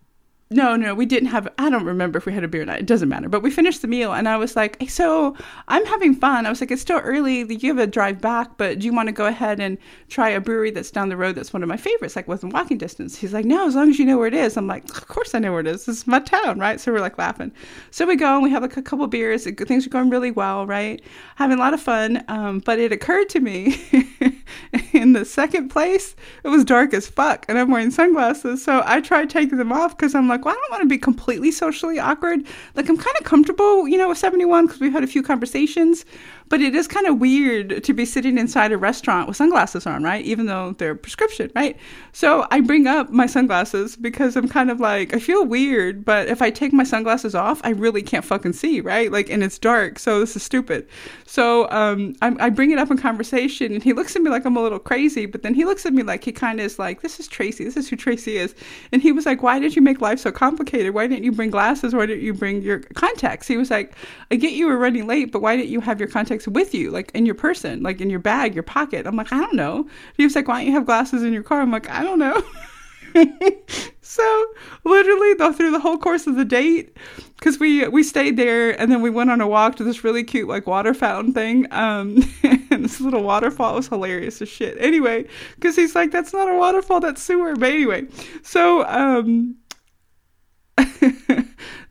no, 0.54 0.76
no, 0.76 0.94
we 0.94 1.04
didn't 1.04 1.30
have. 1.30 1.48
I 1.58 1.68
don't 1.68 1.84
remember 1.84 2.18
if 2.18 2.26
we 2.26 2.32
had 2.32 2.44
a 2.44 2.48
beer 2.48 2.62
or 2.62 2.64
not. 2.64 2.78
It 2.78 2.86
doesn't 2.86 3.08
matter. 3.08 3.28
But 3.28 3.42
we 3.42 3.50
finished 3.50 3.82
the 3.82 3.88
meal, 3.88 4.12
and 4.12 4.28
I 4.28 4.36
was 4.36 4.54
like, 4.54 4.80
hey, 4.80 4.86
"So 4.86 5.36
I'm 5.68 5.84
having 5.86 6.14
fun." 6.14 6.46
I 6.46 6.50
was 6.50 6.60
like, 6.60 6.70
"It's 6.70 6.80
still 6.82 6.98
early. 6.98 7.44
You 7.52 7.68
have 7.74 7.78
a 7.78 7.86
drive 7.86 8.20
back, 8.20 8.56
but 8.56 8.78
do 8.78 8.86
you 8.86 8.94
want 8.94 9.08
to 9.08 9.12
go 9.12 9.26
ahead 9.26 9.58
and 9.58 9.76
try 10.08 10.28
a 10.30 10.40
brewery 10.40 10.70
that's 10.70 10.90
down 10.92 11.08
the 11.08 11.16
road? 11.16 11.34
That's 11.34 11.52
one 11.52 11.62
of 11.62 11.68
my 11.68 11.76
favorites, 11.76 12.14
like 12.14 12.28
within 12.28 12.50
walking 12.50 12.78
distance." 12.78 13.16
He's 13.16 13.32
like, 13.32 13.44
"No, 13.44 13.66
as 13.66 13.74
long 13.74 13.90
as 13.90 13.98
you 13.98 14.04
know 14.04 14.16
where 14.16 14.28
it 14.28 14.34
is." 14.34 14.56
I'm 14.56 14.68
like, 14.68 14.84
"Of 14.96 15.08
course 15.08 15.34
I 15.34 15.40
know 15.40 15.50
where 15.50 15.60
it 15.60 15.66
is. 15.66 15.86
This 15.86 15.98
is 15.98 16.06
my 16.06 16.20
town, 16.20 16.60
right?" 16.60 16.80
So 16.80 16.92
we're 16.92 17.00
like 17.00 17.18
laughing. 17.18 17.50
So 17.90 18.06
we 18.06 18.14
go 18.16 18.34
and 18.34 18.42
we 18.42 18.50
have 18.50 18.62
like 18.62 18.76
a 18.76 18.82
couple 18.82 19.06
beers. 19.08 19.44
Things 19.44 19.86
are 19.86 19.90
going 19.90 20.08
really 20.10 20.30
well, 20.30 20.66
right? 20.66 21.02
Having 21.36 21.58
a 21.58 21.60
lot 21.60 21.74
of 21.74 21.80
fun. 21.80 22.22
Um, 22.28 22.60
but 22.60 22.78
it 22.78 22.92
occurred 22.92 23.28
to 23.30 23.40
me 23.40 23.82
in 24.94 25.12
the 25.12 25.24
second 25.24 25.68
place, 25.68 26.14
it 26.42 26.48
was 26.48 26.64
dark 26.64 26.94
as 26.94 27.08
fuck, 27.08 27.44
and 27.48 27.58
I'm 27.58 27.70
wearing 27.70 27.90
sunglasses. 27.90 28.62
So 28.62 28.82
I 28.84 29.00
tried 29.00 29.30
taking 29.30 29.58
them 29.58 29.72
off 29.72 29.96
because 29.96 30.14
I'm 30.14 30.28
like 30.28 30.44
well, 30.44 30.54
I 30.54 30.58
don't 30.58 30.70
want 30.70 30.82
to 30.82 30.88
be 30.88 30.98
completely 30.98 31.50
socially 31.50 31.98
awkward. 31.98 32.46
Like, 32.74 32.88
I'm 32.88 32.96
kind 32.96 33.16
of 33.18 33.24
comfortable, 33.24 33.88
you 33.88 33.98
know, 33.98 34.08
with 34.08 34.18
71 34.18 34.66
because 34.66 34.80
we've 34.80 34.92
had 34.92 35.04
a 35.04 35.08
few 35.08 35.22
conversations, 35.22 36.04
but 36.48 36.60
it 36.60 36.74
is 36.74 36.86
kind 36.86 37.06
of 37.06 37.18
weird 37.18 37.82
to 37.82 37.94
be 37.94 38.04
sitting 38.04 38.38
inside 38.38 38.72
a 38.72 38.78
restaurant 38.78 39.28
with 39.28 39.36
sunglasses 39.36 39.86
on, 39.86 40.02
right? 40.02 40.24
Even 40.24 40.46
though 40.46 40.72
they're 40.78 40.94
prescription, 40.94 41.50
right? 41.54 41.76
So 42.12 42.46
I 42.50 42.60
bring 42.60 42.86
up 42.86 43.10
my 43.10 43.26
sunglasses 43.26 43.96
because 43.96 44.36
I'm 44.36 44.48
kind 44.48 44.70
of 44.70 44.80
like, 44.80 45.14
I 45.14 45.18
feel 45.18 45.44
weird, 45.44 46.04
but 46.04 46.28
if 46.28 46.42
I 46.42 46.50
take 46.50 46.72
my 46.72 46.84
sunglasses 46.84 47.34
off, 47.34 47.60
I 47.64 47.70
really 47.70 48.02
can't 48.02 48.24
fucking 48.24 48.52
see, 48.52 48.80
right? 48.80 49.10
Like, 49.10 49.30
and 49.30 49.42
it's 49.42 49.58
dark, 49.58 49.98
so 49.98 50.20
this 50.20 50.36
is 50.36 50.42
stupid. 50.42 50.86
So 51.26 51.68
um, 51.70 52.14
I, 52.22 52.36
I 52.38 52.50
bring 52.50 52.70
it 52.70 52.78
up 52.78 52.90
in 52.90 52.98
conversation, 52.98 53.72
and 53.72 53.82
he 53.82 53.92
looks 53.92 54.14
at 54.14 54.22
me 54.22 54.30
like 54.30 54.44
I'm 54.44 54.56
a 54.56 54.62
little 54.62 54.78
crazy, 54.84 55.26
but 55.26 55.42
then 55.42 55.54
he 55.54 55.64
looks 55.64 55.84
at 55.84 55.92
me 55.92 56.02
like 56.02 56.24
he 56.24 56.32
kind 56.32 56.60
of 56.60 56.66
is 56.66 56.78
like, 56.78 57.02
this 57.02 57.18
is 57.18 57.28
Tracy, 57.28 57.64
this 57.64 57.76
is 57.76 57.88
who 57.88 57.96
Tracy 57.96 58.36
is. 58.36 58.54
And 58.92 59.02
he 59.02 59.12
was 59.12 59.26
like, 59.26 59.42
why 59.42 59.58
did 59.58 59.76
you 59.76 59.82
make 59.82 60.00
life 60.00 60.20
so 60.20 60.30
complicated? 60.30 60.94
Why 60.94 61.06
didn't 61.06 61.24
you 61.24 61.32
bring 61.32 61.50
glasses? 61.50 61.94
Why 61.94 62.06
didn't 62.06 62.24
you 62.24 62.32
bring 62.32 62.62
your 62.62 62.80
contacts? 62.94 63.48
He 63.48 63.56
was 63.56 63.70
like, 63.70 63.94
I 64.30 64.36
get 64.36 64.52
you 64.52 64.66
were 64.66 64.78
running 64.78 65.06
late, 65.06 65.32
but 65.32 65.42
why 65.42 65.56
didn't 65.56 65.70
you 65.70 65.80
have 65.80 65.98
your 65.98 66.08
contacts? 66.08 66.44
with 66.54 66.74
you, 66.74 66.90
like 66.90 67.10
in 67.14 67.26
your 67.26 67.34
person, 67.34 67.82
like 67.82 68.00
in 68.00 68.10
your 68.10 68.20
bag, 68.20 68.54
your 68.54 68.62
pocket. 68.62 69.06
I'm 69.06 69.16
like, 69.16 69.32
I 69.32 69.38
don't 69.38 69.54
know. 69.54 69.86
He 70.16 70.24
was 70.24 70.34
like, 70.34 70.48
why 70.48 70.58
don't 70.58 70.66
you 70.66 70.72
have 70.72 70.86
glasses 70.86 71.22
in 71.22 71.32
your 71.32 71.42
car? 71.42 71.60
I'm 71.60 71.70
like, 71.70 71.88
I 71.90 72.02
don't 72.02 72.18
know. 72.18 72.42
so 74.00 74.46
literally 74.84 75.34
though 75.34 75.52
through 75.52 75.70
the 75.70 75.80
whole 75.80 75.98
course 75.98 76.26
of 76.26 76.36
the 76.36 76.44
date 76.44 76.96
because 77.38 77.58
we 77.58 77.86
we 77.88 78.02
stayed 78.02 78.36
there 78.36 78.78
and 78.80 78.90
then 78.90 79.00
we 79.02 79.10
went 79.10 79.30
on 79.30 79.40
a 79.40 79.46
walk 79.46 79.76
to 79.76 79.84
this 79.84 80.04
really 80.04 80.24
cute 80.24 80.48
like 80.48 80.66
water 80.66 80.94
fountain 80.94 81.32
thing 81.32 81.66
um 81.72 82.22
and 82.70 82.84
this 82.84 83.00
little 83.00 83.22
waterfall 83.22 83.74
was 83.74 83.88
hilarious 83.88 84.40
as 84.42 84.48
shit. 84.48 84.76
Anyway 84.80 85.26
because 85.56 85.76
he's 85.76 85.94
like 85.94 86.10
that's 86.10 86.32
not 86.32 86.50
a 86.50 86.54
waterfall 86.54 87.00
that's 87.00 87.22
sewer. 87.22 87.54
But 87.54 87.70
anyway 87.70 88.06
so 88.42 88.86
um 88.86 89.56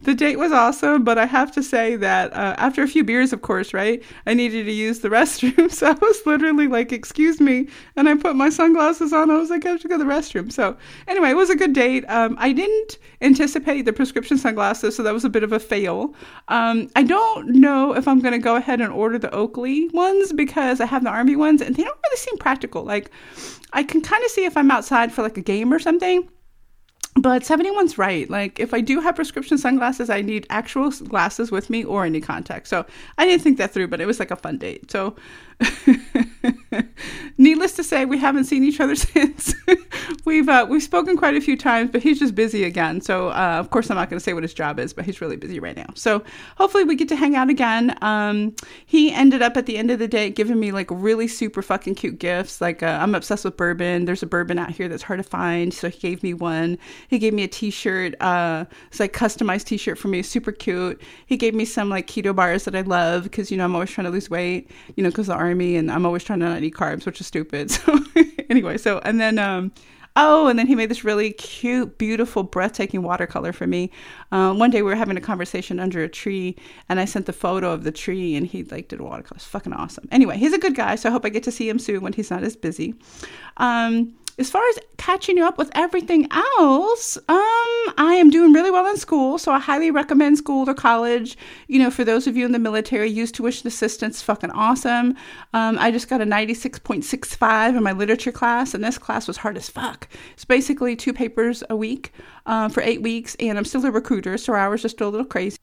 the 0.04 0.14
date 0.14 0.38
was 0.38 0.52
awesome, 0.52 1.04
but 1.04 1.18
I 1.18 1.26
have 1.26 1.52
to 1.54 1.64
say 1.64 1.96
that 1.98 2.34
uh, 2.34 2.56
after 2.58 2.84
a 2.84 2.88
few 2.88 3.04
beers, 3.04 3.34
of 3.34 3.42
course, 3.42 3.74
right, 3.74 4.04
I 4.26 4.34
needed 4.34 4.66
to 4.66 4.72
use 4.72 5.00
the 5.00 5.10
restroom. 5.20 5.72
So 5.72 5.88
I 5.88 5.94
was 5.94 6.22
literally 6.26 6.68
like, 6.68 6.92
excuse 6.92 7.40
me. 7.40 7.68
And 7.96 8.08
I 8.10 8.16
put 8.16 8.36
my 8.36 8.50
sunglasses 8.50 9.14
on. 9.14 9.32
I 9.32 9.38
was 9.38 9.50
like, 9.50 9.66
I 9.66 9.70
have 9.70 9.82
to 9.82 9.88
go 9.88 9.98
to 9.98 10.04
the 10.04 10.10
restroom. 10.10 10.52
So 10.52 10.78
anyway, 11.08 11.32
it 11.32 11.38
was 11.38 11.50
a 11.50 11.56
good 11.56 11.74
date. 11.74 12.06
Um, 12.08 12.36
I 12.40 12.54
didn't 12.54 12.98
anticipate 13.22 13.84
the 13.84 13.94
prescription 13.94 14.38
sunglasses, 14.38 14.96
so 14.96 15.04
that 15.04 15.14
was 15.14 15.26
a 15.26 15.30
bit 15.30 15.44
of 15.44 15.52
a 15.52 15.60
fail. 15.60 16.14
Um, 16.50 16.90
I 16.96 17.04
don't 17.04 17.50
know 17.50 17.96
if 17.96 18.08
I'm 18.08 18.20
going 18.20 18.34
to 18.34 18.40
go 18.40 18.56
ahead 18.56 18.82
and 18.82 18.92
order 18.92 19.18
the 19.18 19.34
Oakley 19.34 19.90
ones 19.90 20.34
because 20.34 20.82
I 20.82 20.86
have 20.86 21.04
the 21.04 21.10
Army 21.10 21.36
ones 21.36 21.62
and 21.62 21.76
they 21.76 21.84
don't 21.84 22.00
really 22.06 22.18
seem 22.18 22.38
practical. 22.38 22.84
Like, 22.84 23.12
I 23.74 23.84
can 23.84 24.02
kind 24.02 24.24
of 24.24 24.30
see 24.30 24.46
if 24.46 24.56
I'm 24.56 24.70
outside 24.70 25.12
for 25.12 25.24
like 25.24 25.38
a 25.38 25.42
game 25.42 25.74
or 25.74 25.80
something 25.80 26.28
but 27.24 27.44
71's 27.44 27.98
right. 27.98 28.30
Like, 28.30 28.60
if 28.60 28.74
I 28.74 28.82
do 28.82 29.00
have 29.00 29.16
prescription 29.16 29.58
sunglasses, 29.58 30.10
I 30.10 30.22
need 30.22 30.46
actual 30.50 30.92
glasses 30.92 31.52
with 31.52 31.70
me 31.70 31.86
or 31.86 32.04
any 32.04 32.20
contact. 32.20 32.68
So 32.68 32.86
I 33.18 33.26
didn't 33.26 33.42
think 33.44 33.58
that 33.60 33.72
through, 33.72 33.88
but 33.88 34.02
it 34.02 34.06
was 34.06 34.20
like 34.20 34.30
a 34.30 34.36
fun 34.36 34.58
date. 34.58 34.92
So, 34.92 35.16
needless 37.38 37.74
to 37.74 37.84
say, 37.84 38.06
we 38.06 38.18
haven't 38.18 38.46
seen 38.46 38.64
each 38.64 38.80
other 38.80 38.96
since. 38.96 39.56
we've 40.26 40.50
uh, 40.50 40.66
we've 40.70 40.84
spoken 40.84 41.18
quite 41.18 41.36
a 41.36 41.42
few 41.42 41.58
times, 41.58 41.92
but 41.92 42.04
he's 42.04 42.20
just 42.20 42.36
busy 42.36 42.64
again. 42.64 43.02
So, 43.02 43.30
uh, 43.30 43.58
of 43.60 43.70
course, 43.70 43.90
I'm 43.90 43.98
not 43.98 44.10
going 44.10 44.20
to 44.20 44.24
say 44.24 44.34
what 44.34 44.44
his 44.44 44.54
job 44.54 44.80
is, 44.80 44.94
but 44.94 45.06
he's 45.06 45.22
really 45.22 45.38
busy 45.38 45.60
right 45.60 45.76
now. 45.76 45.88
So, 45.96 46.24
hopefully, 46.58 46.84
we 46.84 46.96
get 46.96 47.10
to 47.10 47.16
hang 47.16 47.36
out 47.36 47.50
again. 47.50 47.98
Um, 48.02 48.56
he 48.86 49.12
ended 49.12 49.42
up 49.42 49.58
at 49.58 49.66
the 49.66 49.78
end 49.78 49.92
of 49.92 50.00
the 50.00 50.08
day 50.08 50.30
giving 50.30 50.60
me 50.60 50.72
like 50.72 50.88
really 50.90 51.28
super 51.28 51.62
fucking 51.62 51.96
cute 51.96 52.20
gifts. 52.20 52.62
Like, 52.62 52.84
uh, 52.84 53.00
I'm 53.02 53.16
obsessed 53.16 53.46
with 53.46 53.58
bourbon. 53.58 54.06
There's 54.06 54.24
a 54.24 54.28
bourbon 54.28 54.60
out 54.60 54.72
here 54.72 54.88
that's 54.88 55.04
hard 55.04 55.20
to 55.20 55.24
find, 55.24 55.74
so 55.74 55.90
he 55.90 56.00
gave 56.00 56.24
me 56.24 56.34
one. 56.34 56.78
He 57.08 57.20
gave 57.20 57.34
me 57.34 57.44
a 57.44 57.48
T-shirt. 57.48 58.16
Uh, 58.22 58.66
it's 58.88 59.00
like 59.00 59.14
customized 59.14 59.66
T-shirt 59.66 59.98
for 59.98 60.08
me, 60.08 60.22
super 60.22 60.52
cute. 60.52 61.02
He 61.26 61.38
gave 61.38 61.54
me 61.54 61.66
some 61.66 61.90
like 61.90 62.08
keto 62.08 62.36
bars 62.36 62.66
that 62.66 62.76
I 62.76 62.82
love 62.82 63.24
because 63.24 63.52
you 63.52 63.58
know 63.58 63.66
I'm 63.66 63.76
always 63.76 63.92
trying 63.92 64.06
to 64.06 64.12
lose 64.12 64.30
weight, 64.30 64.70
you 64.96 65.04
know, 65.04 65.10
because 65.10 65.28
the 65.28 65.34
army, 65.34 65.76
and 65.76 65.92
I'm 65.92 66.06
always 66.06 66.24
trying 66.24 66.40
to 66.40 66.50
not 66.50 66.64
eat 66.64 66.74
carbs, 66.74 67.06
which 67.06 67.22
is 67.22 67.23
stupid. 67.24 67.72
So 67.84 68.00
anyway, 68.50 68.78
so 68.78 69.00
and 69.00 69.20
then 69.20 69.40
um, 69.40 69.72
Oh, 70.16 70.46
and 70.48 70.60
then 70.60 70.68
he 70.68 70.76
made 70.76 70.90
this 70.90 71.04
really 71.04 71.32
cute, 71.32 71.98
beautiful, 71.98 72.44
breathtaking 72.44 73.02
watercolor 73.02 73.52
for 73.52 73.66
me. 73.66 73.90
Uh, 74.32 74.54
one 74.54 74.70
day 74.70 74.84
we 74.84 74.90
were 74.90 74.96
having 74.96 75.18
a 75.18 75.22
conversation 75.22 75.80
under 75.80 76.04
a 76.04 76.10
tree, 76.10 76.56
and 76.88 77.00
I 77.00 77.06
sent 77.06 77.26
the 77.26 77.34
photo 77.34 77.72
of 77.72 77.84
the 77.84 77.92
tree, 77.92 78.36
and 78.36 78.46
he 78.46 78.64
like 78.64 78.90
did 78.90 79.00
a 79.00 79.04
watercolor. 79.04 79.38
It's 79.38 79.46
fucking 79.46 79.74
awesome. 79.74 80.08
Anyway, 80.12 80.38
he's 80.38 80.54
a 80.54 80.60
good 80.60 80.76
guy, 80.76 80.96
so 80.96 81.10
I 81.10 81.12
hope 81.12 81.26
I 81.26 81.30
get 81.30 81.42
to 81.44 81.52
see 81.52 81.68
him 81.68 81.80
soon 81.80 82.02
when 82.02 82.14
he's 82.14 82.30
not 82.30 82.44
as 82.44 82.56
busy. 82.56 82.94
Um, 83.58 84.14
as 84.40 84.50
far 84.50 84.68
as 84.70 84.80
catching 84.98 85.38
you 85.38 85.46
up 85.46 85.58
with 85.58 85.70
everything 85.76 86.28
else, 86.32 87.18
um, 87.18 87.94
I 87.98 88.16
am 88.18 88.30
doing 88.30 88.52
really 88.52 88.72
well 88.72 88.88
in 88.88 88.98
school, 88.98 89.38
so 89.38 89.52
I 89.52 89.60
highly 89.60 89.92
recommend 89.92 90.38
school 90.38 90.68
or 90.70 90.74
college. 90.74 91.38
You 91.68 91.80
know, 91.80 91.92
for 91.92 92.04
those 92.04 92.26
of 92.26 92.36
you 92.36 92.46
in 92.46 92.52
the 92.52 92.60
military, 92.60 93.10
use 93.10 93.32
tuition 93.32 93.68
assistance, 93.68 94.22
fucking 94.22 94.52
awesome. 94.52 95.16
Um, 95.54 95.78
I 95.80 95.92
just 95.92 96.10
got 96.10 96.22
a 96.22 96.26
96.65 96.26 97.78
in 97.78 97.84
my 97.84 97.92
literature 97.92 98.32
class, 98.32 98.74
and 98.74 98.84
this 98.84 98.98
class 98.98 99.28
was 99.28 99.38
hard 99.38 99.58
as 99.58 99.70
fuck. 99.70 100.08
It's 100.34 100.46
basically 100.46 100.96
two 100.96 101.14
papers 101.14 101.64
a 101.70 101.76
week 101.76 102.12
uh, 102.46 102.70
for 102.70 102.82
eight 102.82 103.02
weeks, 103.02 103.36
and 103.40 103.58
I'm 103.58 103.66
still 103.66 103.86
a 103.86 103.92
recruiter, 103.92 104.38
so 104.38 104.54
our 104.54 104.60
hours 104.60 104.84
are 104.84 104.90
still 104.90 105.10
a 105.10 105.12
little 105.12 105.28
crazy. 105.28 105.58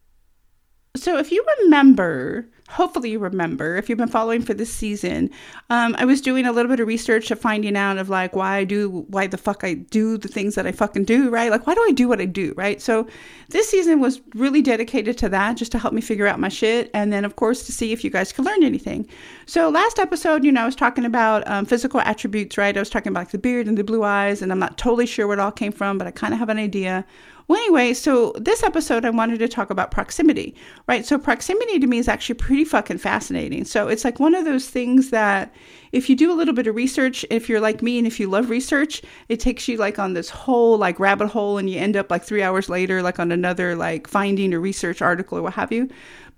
So, 0.96 1.18
if 1.18 1.30
you 1.30 1.44
remember, 1.62 2.48
hopefully 2.70 3.10
you 3.10 3.18
remember, 3.18 3.76
if 3.76 3.88
you've 3.88 3.98
been 3.98 4.08
following 4.08 4.42
for 4.42 4.54
this 4.54 4.72
season, 4.72 5.28
um, 5.70 5.96
I 5.98 6.04
was 6.04 6.20
doing 6.20 6.46
a 6.46 6.52
little 6.52 6.70
bit 6.70 6.80
of 6.80 6.86
research 6.86 7.30
of 7.30 7.40
finding 7.40 7.76
out 7.76 7.98
of 7.98 8.08
like 8.08 8.36
why 8.36 8.56
I 8.56 8.64
do, 8.64 9.04
why 9.08 9.26
the 9.26 9.36
fuck 9.36 9.64
I 9.64 9.74
do 9.74 10.16
the 10.16 10.28
things 10.28 10.54
that 10.54 10.66
I 10.66 10.72
fucking 10.72 11.04
do, 11.04 11.30
right? 11.30 11.50
Like, 11.50 11.66
why 11.66 11.74
do 11.74 11.84
I 11.86 11.92
do 11.92 12.08
what 12.08 12.20
I 12.20 12.26
do, 12.26 12.54
right? 12.56 12.80
So, 12.80 13.06
this 13.48 13.68
season 13.68 13.98
was 13.98 14.20
really 14.34 14.62
dedicated 14.62 15.18
to 15.18 15.28
that, 15.30 15.56
just 15.56 15.72
to 15.72 15.78
help 15.78 15.92
me 15.92 16.00
figure 16.00 16.28
out 16.28 16.38
my 16.38 16.48
shit, 16.48 16.88
and 16.94 17.12
then 17.12 17.24
of 17.24 17.34
course 17.34 17.66
to 17.66 17.72
see 17.72 17.92
if 17.92 18.04
you 18.04 18.10
guys 18.10 18.32
could 18.32 18.44
learn 18.44 18.62
anything. 18.62 19.08
So, 19.46 19.68
last 19.68 19.98
episode, 19.98 20.44
you 20.44 20.52
know, 20.52 20.62
I 20.62 20.66
was 20.66 20.76
talking 20.76 21.04
about 21.04 21.46
um, 21.48 21.66
physical 21.66 22.00
attributes, 22.00 22.56
right? 22.56 22.76
I 22.76 22.80
was 22.80 22.90
talking 22.90 23.10
about 23.10 23.20
like, 23.20 23.30
the 23.30 23.38
beard 23.38 23.66
and 23.66 23.76
the 23.76 23.84
blue 23.84 24.04
eyes, 24.04 24.42
and 24.42 24.52
I'm 24.52 24.60
not 24.60 24.78
totally 24.78 25.06
sure 25.06 25.26
where 25.26 25.36
it 25.36 25.40
all 25.40 25.50
came 25.50 25.72
from, 25.72 25.98
but 25.98 26.06
I 26.06 26.12
kind 26.12 26.32
of 26.32 26.38
have 26.38 26.48
an 26.48 26.58
idea. 26.58 27.04
Well, 27.50 27.58
anyway, 27.58 27.94
so 27.94 28.32
this 28.38 28.62
episode 28.62 29.04
I 29.04 29.10
wanted 29.10 29.40
to 29.40 29.48
talk 29.48 29.70
about 29.70 29.90
proximity, 29.90 30.54
right? 30.86 31.04
So 31.04 31.18
proximity 31.18 31.80
to 31.80 31.86
me 31.88 31.98
is 31.98 32.06
actually 32.06 32.36
pretty 32.36 32.64
fucking 32.64 32.98
fascinating. 32.98 33.64
So 33.64 33.88
it's 33.88 34.04
like 34.04 34.20
one 34.20 34.36
of 34.36 34.44
those 34.44 34.70
things 34.70 35.10
that 35.10 35.52
if 35.90 36.08
you 36.08 36.14
do 36.14 36.32
a 36.32 36.38
little 36.38 36.54
bit 36.54 36.68
of 36.68 36.76
research, 36.76 37.26
if 37.28 37.48
you're 37.48 37.60
like 37.60 37.82
me 37.82 37.98
and 37.98 38.06
if 38.06 38.20
you 38.20 38.30
love 38.30 38.50
research, 38.50 39.02
it 39.28 39.40
takes 39.40 39.66
you 39.66 39.78
like 39.78 39.98
on 39.98 40.14
this 40.14 40.30
whole 40.30 40.78
like 40.78 41.00
rabbit 41.00 41.26
hole 41.26 41.58
and 41.58 41.68
you 41.68 41.76
end 41.80 41.96
up 41.96 42.08
like 42.08 42.22
3 42.22 42.40
hours 42.40 42.68
later 42.68 43.02
like 43.02 43.18
on 43.18 43.32
another 43.32 43.74
like 43.74 44.06
finding 44.06 44.54
or 44.54 44.60
research 44.60 45.02
article 45.02 45.36
or 45.36 45.42
what 45.42 45.54
have 45.54 45.72
you. 45.72 45.88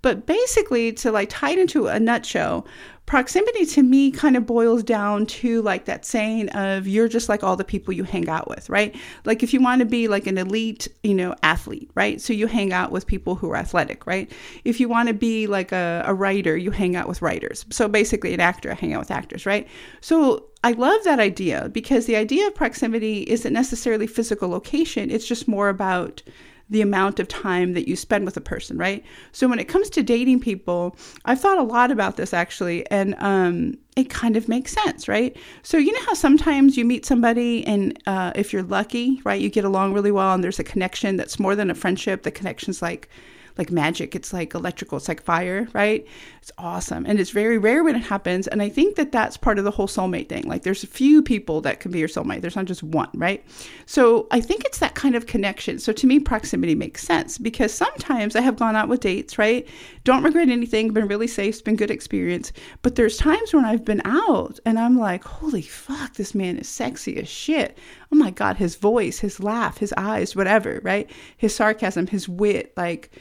But 0.03 0.27
basically, 0.27 0.91
to 0.93 1.11
like 1.11 1.29
tie 1.31 1.51
it 1.51 1.59
into 1.59 1.87
a 1.87 1.99
nutshell, 1.99 2.67
proximity 3.05 3.65
to 3.65 3.83
me 3.83 4.11
kind 4.11 4.37
of 4.37 4.45
boils 4.45 4.83
down 4.83 5.25
to 5.25 5.61
like 5.61 5.85
that 5.85 6.05
saying 6.05 6.49
of 6.49 6.87
you're 6.87 7.07
just 7.07 7.29
like 7.29 7.43
all 7.43 7.55
the 7.55 7.63
people 7.63 7.93
you 7.93 8.03
hang 8.03 8.29
out 8.29 8.47
with, 8.47 8.69
right? 8.69 8.95
Like 9.25 9.43
if 9.43 9.53
you 9.53 9.61
want 9.61 9.79
to 9.79 9.85
be 9.85 10.07
like 10.07 10.27
an 10.27 10.37
elite, 10.37 10.87
you 11.03 11.13
know, 11.13 11.35
athlete, 11.41 11.89
right? 11.95 12.21
So 12.21 12.33
you 12.33 12.47
hang 12.47 12.71
out 12.71 12.91
with 12.91 13.07
people 13.07 13.35
who 13.35 13.49
are 13.51 13.55
athletic, 13.55 14.05
right? 14.05 14.31
If 14.65 14.79
you 14.79 14.87
want 14.87 15.07
to 15.07 15.13
be 15.13 15.47
like 15.47 15.71
a, 15.71 16.03
a 16.05 16.13
writer, 16.13 16.55
you 16.55 16.71
hang 16.71 16.95
out 16.95 17.07
with 17.07 17.21
writers. 17.21 17.65
So 17.69 17.87
basically, 17.87 18.33
an 18.33 18.39
actor, 18.39 18.71
I 18.71 18.75
hang 18.75 18.93
out 18.93 18.99
with 18.99 19.11
actors, 19.11 19.45
right? 19.45 19.67
So 20.01 20.45
I 20.65 20.71
love 20.71 21.03
that 21.05 21.19
idea 21.19 21.69
because 21.71 22.05
the 22.07 22.17
idea 22.17 22.47
of 22.47 22.55
proximity 22.55 23.23
isn't 23.23 23.53
necessarily 23.53 24.07
physical 24.07 24.49
location, 24.49 25.09
it's 25.09 25.27
just 25.27 25.47
more 25.47 25.69
about 25.69 26.23
the 26.69 26.81
amount 26.81 27.19
of 27.19 27.27
time 27.27 27.73
that 27.73 27.87
you 27.87 27.95
spend 27.95 28.25
with 28.25 28.37
a 28.37 28.41
person, 28.41 28.77
right? 28.77 29.03
So 29.31 29.47
when 29.47 29.59
it 29.59 29.67
comes 29.67 29.89
to 29.91 30.03
dating 30.03 30.39
people, 30.39 30.95
I've 31.25 31.39
thought 31.39 31.57
a 31.57 31.63
lot 31.63 31.91
about 31.91 32.17
this 32.17 32.33
actually, 32.33 32.89
and 32.89 33.15
um, 33.19 33.77
it 33.95 34.09
kind 34.09 34.35
of 34.37 34.47
makes 34.47 34.73
sense, 34.73 35.07
right? 35.07 35.35
So 35.61 35.77
you 35.77 35.91
know 35.91 36.05
how 36.05 36.13
sometimes 36.13 36.77
you 36.77 36.85
meet 36.85 37.05
somebody, 37.05 37.65
and 37.65 38.01
uh, 38.07 38.31
if 38.35 38.53
you're 38.53 38.63
lucky, 38.63 39.21
right, 39.23 39.39
you 39.39 39.49
get 39.49 39.65
along 39.65 39.93
really 39.93 40.11
well, 40.11 40.33
and 40.33 40.43
there's 40.43 40.59
a 40.59 40.63
connection 40.63 41.17
that's 41.17 41.39
more 41.39 41.55
than 41.55 41.69
a 41.69 41.75
friendship. 41.75 42.23
The 42.23 42.31
connection's 42.31 42.81
like 42.81 43.09
like 43.57 43.71
magic. 43.71 44.15
It's 44.15 44.33
like 44.33 44.53
electrical. 44.53 44.97
It's 44.97 45.07
like 45.07 45.21
fire, 45.21 45.67
right? 45.73 46.05
It's 46.41 46.51
awesome. 46.57 47.05
And 47.05 47.19
it's 47.19 47.29
very 47.29 47.57
rare 47.57 47.83
when 47.83 47.95
it 47.95 48.03
happens. 48.03 48.47
And 48.47 48.61
I 48.61 48.69
think 48.69 48.95
that 48.95 49.11
that's 49.11 49.37
part 49.37 49.59
of 49.59 49.63
the 49.63 49.71
whole 49.71 49.87
soulmate 49.87 50.29
thing. 50.29 50.43
Like 50.43 50.63
there's 50.63 50.83
a 50.83 50.87
few 50.87 51.21
people 51.21 51.61
that 51.61 51.79
can 51.79 51.91
be 51.91 51.99
your 51.99 52.07
soulmate. 52.07 52.41
There's 52.41 52.55
not 52.55 52.65
just 52.65 52.83
one, 52.83 53.09
right? 53.13 53.45
So 53.85 54.27
I 54.31 54.41
think 54.41 54.65
it's 54.65 54.79
that 54.79 54.95
kind 54.95 55.15
of 55.15 55.27
connection. 55.27 55.79
So 55.79 55.93
to 55.93 56.07
me, 56.07 56.19
proximity 56.19 56.75
makes 56.75 57.03
sense 57.03 57.37
because 57.37 57.73
sometimes 57.73 58.35
I 58.35 58.41
have 58.41 58.57
gone 58.57 58.75
out 58.75 58.89
with 58.89 59.01
dates, 59.01 59.37
right? 59.37 59.67
Don't 60.03 60.23
regret 60.23 60.49
anything, 60.49 60.91
been 60.91 61.07
really 61.07 61.27
safe, 61.27 61.55
it's 61.55 61.61
been 61.61 61.75
good 61.75 61.91
experience. 61.91 62.51
But 62.81 62.95
there's 62.95 63.17
times 63.17 63.53
when 63.53 63.65
I've 63.65 63.85
been 63.85 64.01
out 64.05 64.59
and 64.65 64.79
I'm 64.79 64.97
like, 64.97 65.23
holy 65.23 65.61
fuck, 65.61 66.15
this 66.15 66.35
man 66.35 66.57
is 66.57 66.67
sexy 66.67 67.17
as 67.17 67.29
shit. 67.29 67.77
Oh 68.11 68.15
my 68.15 68.31
God, 68.31 68.57
his 68.57 68.75
voice, 68.75 69.19
his 69.19 69.39
laugh, 69.39 69.77
his 69.77 69.93
eyes, 69.97 70.35
whatever, 70.35 70.79
right? 70.83 71.09
His 71.37 71.55
sarcasm, 71.55 72.07
his 72.07 72.27
wit, 72.27 72.73
like, 72.75 73.11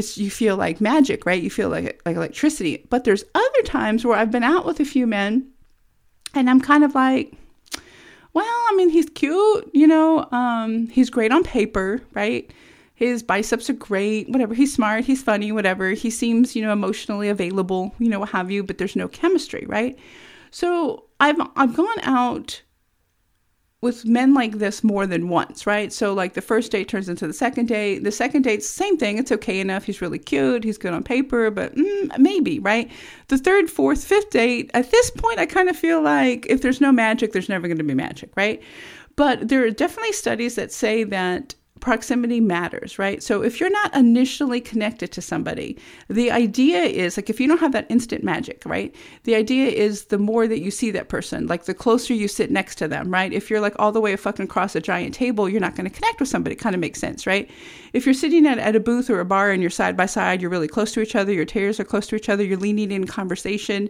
it's 0.00 0.18
you 0.18 0.30
feel 0.30 0.56
like 0.56 0.80
magic, 0.80 1.24
right? 1.24 1.42
You 1.42 1.50
feel 1.50 1.68
like 1.68 2.00
like 2.04 2.16
electricity. 2.16 2.84
But 2.90 3.04
there's 3.04 3.24
other 3.34 3.62
times 3.64 4.04
where 4.04 4.18
I've 4.18 4.32
been 4.32 4.42
out 4.42 4.66
with 4.66 4.80
a 4.80 4.84
few 4.84 5.06
men 5.06 5.48
and 6.34 6.50
I'm 6.50 6.60
kind 6.60 6.82
of 6.84 6.94
like 6.94 7.34
well, 8.32 8.44
I 8.46 8.74
mean, 8.76 8.90
he's 8.90 9.08
cute, 9.10 9.70
you 9.74 9.86
know, 9.86 10.28
um, 10.30 10.86
he's 10.86 11.10
great 11.10 11.32
on 11.32 11.42
paper, 11.42 12.00
right? 12.14 12.48
His 12.94 13.22
biceps 13.22 13.68
are 13.70 13.74
great, 13.74 14.28
whatever. 14.28 14.54
He's 14.54 14.72
smart, 14.72 15.04
he's 15.04 15.22
funny, 15.22 15.52
whatever. 15.52 15.90
He 15.90 16.10
seems, 16.10 16.54
you 16.54 16.62
know, 16.62 16.72
emotionally 16.72 17.28
available, 17.28 17.94
you 17.98 18.08
know, 18.08 18.20
what 18.20 18.28
have 18.28 18.50
you, 18.50 18.62
but 18.62 18.78
there's 18.78 18.94
no 18.94 19.08
chemistry, 19.08 19.64
right? 19.66 19.98
So 20.50 21.04
I've 21.18 21.40
I've 21.56 21.74
gone 21.74 22.00
out 22.02 22.62
with 23.82 24.04
men 24.04 24.34
like 24.34 24.58
this 24.58 24.84
more 24.84 25.06
than 25.06 25.28
once, 25.28 25.66
right? 25.66 25.92
So 25.92 26.12
like 26.12 26.34
the 26.34 26.42
first 26.42 26.70
date 26.70 26.88
turns 26.88 27.08
into 27.08 27.26
the 27.26 27.32
second 27.32 27.66
date. 27.66 28.04
The 28.04 28.12
second 28.12 28.42
date, 28.42 28.62
same 28.62 28.98
thing. 28.98 29.16
It's 29.16 29.32
okay 29.32 29.58
enough. 29.58 29.84
He's 29.84 30.02
really 30.02 30.18
cute. 30.18 30.64
He's 30.64 30.76
good 30.76 30.92
on 30.92 31.02
paper, 31.02 31.50
but 31.50 31.74
mm, 31.74 32.18
maybe, 32.18 32.58
right? 32.58 32.90
The 33.28 33.38
third, 33.38 33.70
fourth, 33.70 34.04
fifth 34.04 34.30
date, 34.30 34.70
at 34.74 34.90
this 34.90 35.10
point, 35.10 35.38
I 35.38 35.46
kind 35.46 35.70
of 35.70 35.76
feel 35.76 36.02
like 36.02 36.46
if 36.46 36.60
there's 36.60 36.80
no 36.80 36.92
magic, 36.92 37.32
there's 37.32 37.48
never 37.48 37.68
going 37.68 37.78
to 37.78 37.84
be 37.84 37.94
magic, 37.94 38.30
right? 38.36 38.62
But 39.16 39.48
there 39.48 39.64
are 39.64 39.70
definitely 39.70 40.12
studies 40.12 40.56
that 40.56 40.72
say 40.72 41.04
that 41.04 41.54
proximity 41.80 42.40
matters, 42.40 42.98
right? 42.98 43.22
So 43.22 43.42
if 43.42 43.58
you're 43.58 43.70
not 43.70 43.94
initially 43.94 44.60
connected 44.60 45.12
to 45.12 45.22
somebody, 45.22 45.78
the 46.08 46.30
idea 46.30 46.82
is 46.82 47.16
like 47.16 47.30
if 47.30 47.40
you 47.40 47.48
don't 47.48 47.60
have 47.60 47.72
that 47.72 47.86
instant 47.88 48.22
magic, 48.22 48.62
right? 48.64 48.94
The 49.24 49.34
idea 49.34 49.68
is 49.68 50.04
the 50.06 50.18
more 50.18 50.46
that 50.46 50.60
you 50.60 50.70
see 50.70 50.90
that 50.92 51.08
person, 51.08 51.46
like 51.46 51.64
the 51.64 51.74
closer 51.74 52.14
you 52.14 52.28
sit 52.28 52.50
next 52.50 52.76
to 52.76 52.88
them, 52.88 53.12
right? 53.12 53.32
If 53.32 53.50
you're 53.50 53.60
like 53.60 53.74
all 53.78 53.92
the 53.92 54.00
way 54.00 54.14
fucking 54.16 54.44
across 54.44 54.74
a 54.76 54.80
giant 54.80 55.14
table, 55.14 55.48
you're 55.48 55.60
not 55.60 55.76
going 55.76 55.88
to 55.88 55.94
connect 55.94 56.20
with 56.20 56.28
somebody. 56.28 56.54
It 56.54 56.58
kind 56.58 56.74
of 56.74 56.80
makes 56.80 57.00
sense, 57.00 57.26
right? 57.26 57.50
If 57.92 58.06
you're 58.06 58.14
sitting 58.14 58.46
at, 58.46 58.58
at 58.58 58.76
a 58.76 58.80
booth 58.80 59.10
or 59.10 59.20
a 59.20 59.24
bar 59.24 59.50
and 59.50 59.62
you're 59.62 59.70
side 59.70 59.96
by 59.96 60.06
side, 60.06 60.40
you're 60.40 60.50
really 60.50 60.68
close 60.68 60.92
to 60.92 61.00
each 61.00 61.16
other, 61.16 61.32
your 61.32 61.44
chairs 61.44 61.80
are 61.80 61.84
close 61.84 62.06
to 62.08 62.16
each 62.16 62.28
other, 62.28 62.44
you're 62.44 62.58
leaning 62.58 62.92
in 62.92 63.06
conversation, 63.06 63.88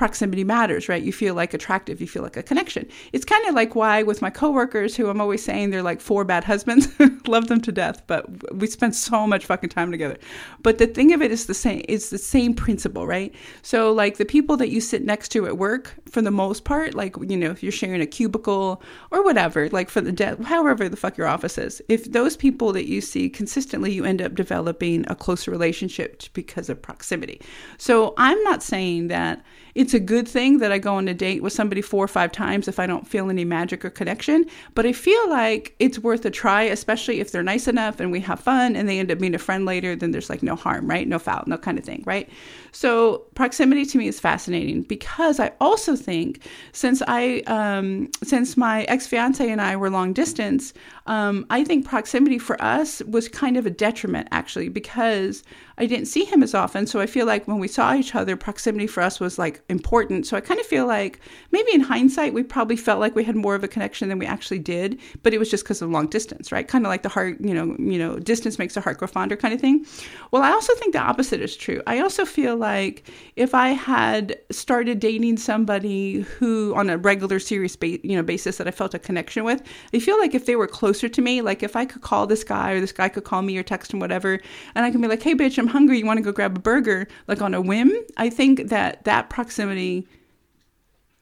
proximity 0.00 0.44
matters, 0.44 0.88
right? 0.88 1.02
You 1.02 1.12
feel 1.12 1.34
like 1.34 1.52
attractive, 1.52 2.00
you 2.00 2.06
feel 2.06 2.22
like 2.22 2.38
a 2.38 2.42
connection. 2.42 2.88
It's 3.12 3.26
kind 3.26 3.46
of 3.46 3.54
like 3.54 3.74
why 3.74 4.02
with 4.02 4.22
my 4.22 4.30
coworkers 4.30 4.96
who 4.96 5.10
I'm 5.10 5.20
always 5.20 5.44
saying 5.44 5.68
they're 5.68 5.82
like 5.82 6.00
four 6.00 6.24
bad 6.24 6.42
husbands, 6.42 6.88
love 7.26 7.48
them 7.48 7.60
to 7.60 7.70
death, 7.70 8.02
but 8.06 8.24
we 8.54 8.66
spend 8.66 8.96
so 8.96 9.26
much 9.26 9.44
fucking 9.44 9.68
time 9.68 9.90
together. 9.90 10.16
But 10.62 10.78
the 10.78 10.86
thing 10.86 11.12
of 11.12 11.20
it 11.20 11.30
is 11.30 11.44
the 11.44 11.52
same, 11.52 11.84
it's 11.86 12.08
the 12.08 12.16
same 12.16 12.54
principle, 12.54 13.06
right? 13.06 13.34
So 13.60 13.92
like 13.92 14.16
the 14.16 14.24
people 14.24 14.56
that 14.56 14.70
you 14.70 14.80
sit 14.80 15.04
next 15.04 15.28
to 15.32 15.46
at 15.46 15.58
work, 15.58 15.94
for 16.08 16.22
the 16.22 16.30
most 16.30 16.64
part, 16.64 16.94
like, 16.94 17.14
you 17.28 17.36
know, 17.36 17.50
if 17.50 17.62
you're 17.62 17.70
sharing 17.70 18.00
a 18.00 18.06
cubicle 18.06 18.82
or 19.10 19.22
whatever, 19.22 19.68
like 19.68 19.90
for 19.90 20.00
the 20.00 20.12
debt, 20.12 20.42
however 20.42 20.88
the 20.88 20.96
fuck 20.96 21.18
your 21.18 21.26
office 21.26 21.58
is, 21.58 21.82
if 21.90 22.10
those 22.10 22.38
people 22.38 22.72
that 22.72 22.88
you 22.88 23.02
see 23.02 23.28
consistently, 23.28 23.92
you 23.92 24.06
end 24.06 24.22
up 24.22 24.34
developing 24.34 25.04
a 25.08 25.14
closer 25.14 25.50
relationship 25.50 26.22
because 26.32 26.70
of 26.70 26.80
proximity. 26.80 27.42
So 27.76 28.14
I'm 28.16 28.42
not 28.44 28.62
saying 28.62 29.08
that 29.08 29.44
it's 29.74 29.94
a 29.94 30.00
good 30.00 30.26
thing 30.26 30.58
that 30.58 30.72
I 30.72 30.78
go 30.78 30.94
on 30.94 31.08
a 31.08 31.14
date 31.14 31.42
with 31.42 31.52
somebody 31.52 31.82
four 31.82 32.04
or 32.04 32.08
five 32.08 32.32
times 32.32 32.68
if 32.68 32.78
I 32.78 32.86
don't 32.86 33.06
feel 33.06 33.30
any 33.30 33.44
magic 33.44 33.84
or 33.84 33.90
connection. 33.90 34.44
But 34.74 34.86
I 34.86 34.92
feel 34.92 35.28
like 35.28 35.74
it's 35.78 35.98
worth 35.98 36.24
a 36.24 36.30
try, 36.30 36.62
especially 36.62 37.20
if 37.20 37.32
they're 37.32 37.42
nice 37.42 37.68
enough 37.68 38.00
and 38.00 38.10
we 38.10 38.20
have 38.20 38.40
fun 38.40 38.76
and 38.76 38.88
they 38.88 38.98
end 38.98 39.10
up 39.10 39.18
being 39.18 39.34
a 39.34 39.38
friend 39.38 39.64
later, 39.64 39.94
then 39.94 40.10
there's 40.10 40.30
like 40.30 40.42
no 40.42 40.56
harm, 40.56 40.88
right? 40.88 41.06
No 41.06 41.18
foul, 41.18 41.44
no 41.46 41.58
kind 41.58 41.78
of 41.78 41.84
thing, 41.84 42.02
right? 42.06 42.28
So 42.72 43.24
proximity 43.34 43.84
to 43.86 43.98
me 43.98 44.08
is 44.08 44.20
fascinating 44.20 44.82
because 44.82 45.40
I 45.40 45.52
also 45.60 45.96
think 45.96 46.46
since 46.72 47.02
I 47.06 47.42
um, 47.46 48.10
since 48.22 48.56
my 48.56 48.84
ex 48.84 49.06
fiance 49.06 49.48
and 49.48 49.60
I 49.60 49.76
were 49.76 49.90
long 49.90 50.12
distance, 50.12 50.72
um, 51.06 51.46
I 51.50 51.64
think 51.64 51.86
proximity 51.86 52.38
for 52.38 52.60
us 52.62 53.02
was 53.02 53.28
kind 53.28 53.56
of 53.56 53.66
a 53.66 53.70
detriment 53.70 54.28
actually 54.30 54.68
because 54.68 55.42
I 55.80 55.86
didn't 55.86 56.06
see 56.06 56.24
him 56.24 56.42
as 56.42 56.54
often. 56.54 56.86
So 56.86 57.00
I 57.00 57.06
feel 57.06 57.24
like 57.24 57.48
when 57.48 57.58
we 57.58 57.66
saw 57.66 57.94
each 57.94 58.14
other, 58.14 58.36
proximity 58.36 58.86
for 58.86 59.02
us 59.02 59.18
was 59.18 59.38
like 59.38 59.62
important. 59.70 60.26
So 60.26 60.36
I 60.36 60.40
kind 60.42 60.60
of 60.60 60.66
feel 60.66 60.86
like 60.86 61.20
maybe 61.52 61.72
in 61.72 61.80
hindsight, 61.80 62.34
we 62.34 62.42
probably 62.42 62.76
felt 62.76 63.00
like 63.00 63.14
we 63.14 63.24
had 63.24 63.34
more 63.34 63.54
of 63.54 63.64
a 63.64 63.68
connection 63.68 64.10
than 64.10 64.18
we 64.18 64.26
actually 64.26 64.58
did, 64.58 65.00
but 65.22 65.32
it 65.32 65.38
was 65.38 65.50
just 65.50 65.64
because 65.64 65.80
of 65.80 65.88
long 65.90 66.06
distance, 66.06 66.52
right? 66.52 66.68
Kind 66.68 66.84
of 66.84 66.90
like 66.90 67.02
the 67.02 67.08
heart, 67.08 67.40
you 67.40 67.54
know, 67.54 67.74
you 67.78 67.98
know, 67.98 68.18
distance 68.18 68.58
makes 68.58 68.74
the 68.74 68.82
heart 68.82 68.98
grow 68.98 69.08
fonder 69.08 69.36
kind 69.36 69.54
of 69.54 69.60
thing. 69.60 69.86
Well, 70.30 70.42
I 70.42 70.50
also 70.50 70.74
think 70.74 70.92
the 70.92 71.00
opposite 71.00 71.40
is 71.40 71.56
true. 71.56 71.82
I 71.86 72.00
also 72.00 72.26
feel 72.26 72.56
like 72.56 73.10
if 73.36 73.54
I 73.54 73.70
had 73.70 74.38
started 74.50 75.00
dating 75.00 75.36
somebody 75.36 76.20
who 76.20 76.74
on 76.74 76.90
a 76.90 76.98
regular 76.98 77.38
serious 77.38 77.76
ba- 77.76 78.06
you 78.06 78.16
know 78.16 78.22
basis 78.22 78.56
that 78.58 78.66
I 78.68 78.70
felt 78.70 78.94
a 78.94 78.98
connection 78.98 79.44
with, 79.44 79.62
I 79.94 79.98
feel 79.98 80.18
like 80.18 80.34
if 80.34 80.46
they 80.46 80.56
were 80.56 80.66
closer 80.66 81.08
to 81.08 81.22
me, 81.22 81.40
like 81.42 81.62
if 81.62 81.76
I 81.76 81.84
could 81.84 82.02
call 82.02 82.26
this 82.26 82.44
guy 82.44 82.72
or 82.72 82.80
this 82.80 82.92
guy 82.92 83.08
could 83.08 83.24
call 83.24 83.42
me 83.42 83.56
or 83.56 83.62
text 83.62 83.92
him 83.92 84.00
whatever, 84.00 84.40
and 84.74 84.84
I 84.84 84.90
can 84.90 85.00
be 85.00 85.08
like, 85.08 85.22
"Hey 85.22 85.34
bitch, 85.34 85.58
I'm 85.58 85.68
hungry. 85.68 85.98
You 85.98 86.06
want 86.06 86.18
to 86.18 86.22
go 86.22 86.32
grab 86.32 86.56
a 86.56 86.60
burger?" 86.60 87.06
like 87.26 87.42
on 87.42 87.54
a 87.54 87.60
whim, 87.60 87.92
I 88.16 88.30
think 88.30 88.68
that 88.68 89.04
that 89.04 89.30
proximity 89.30 90.06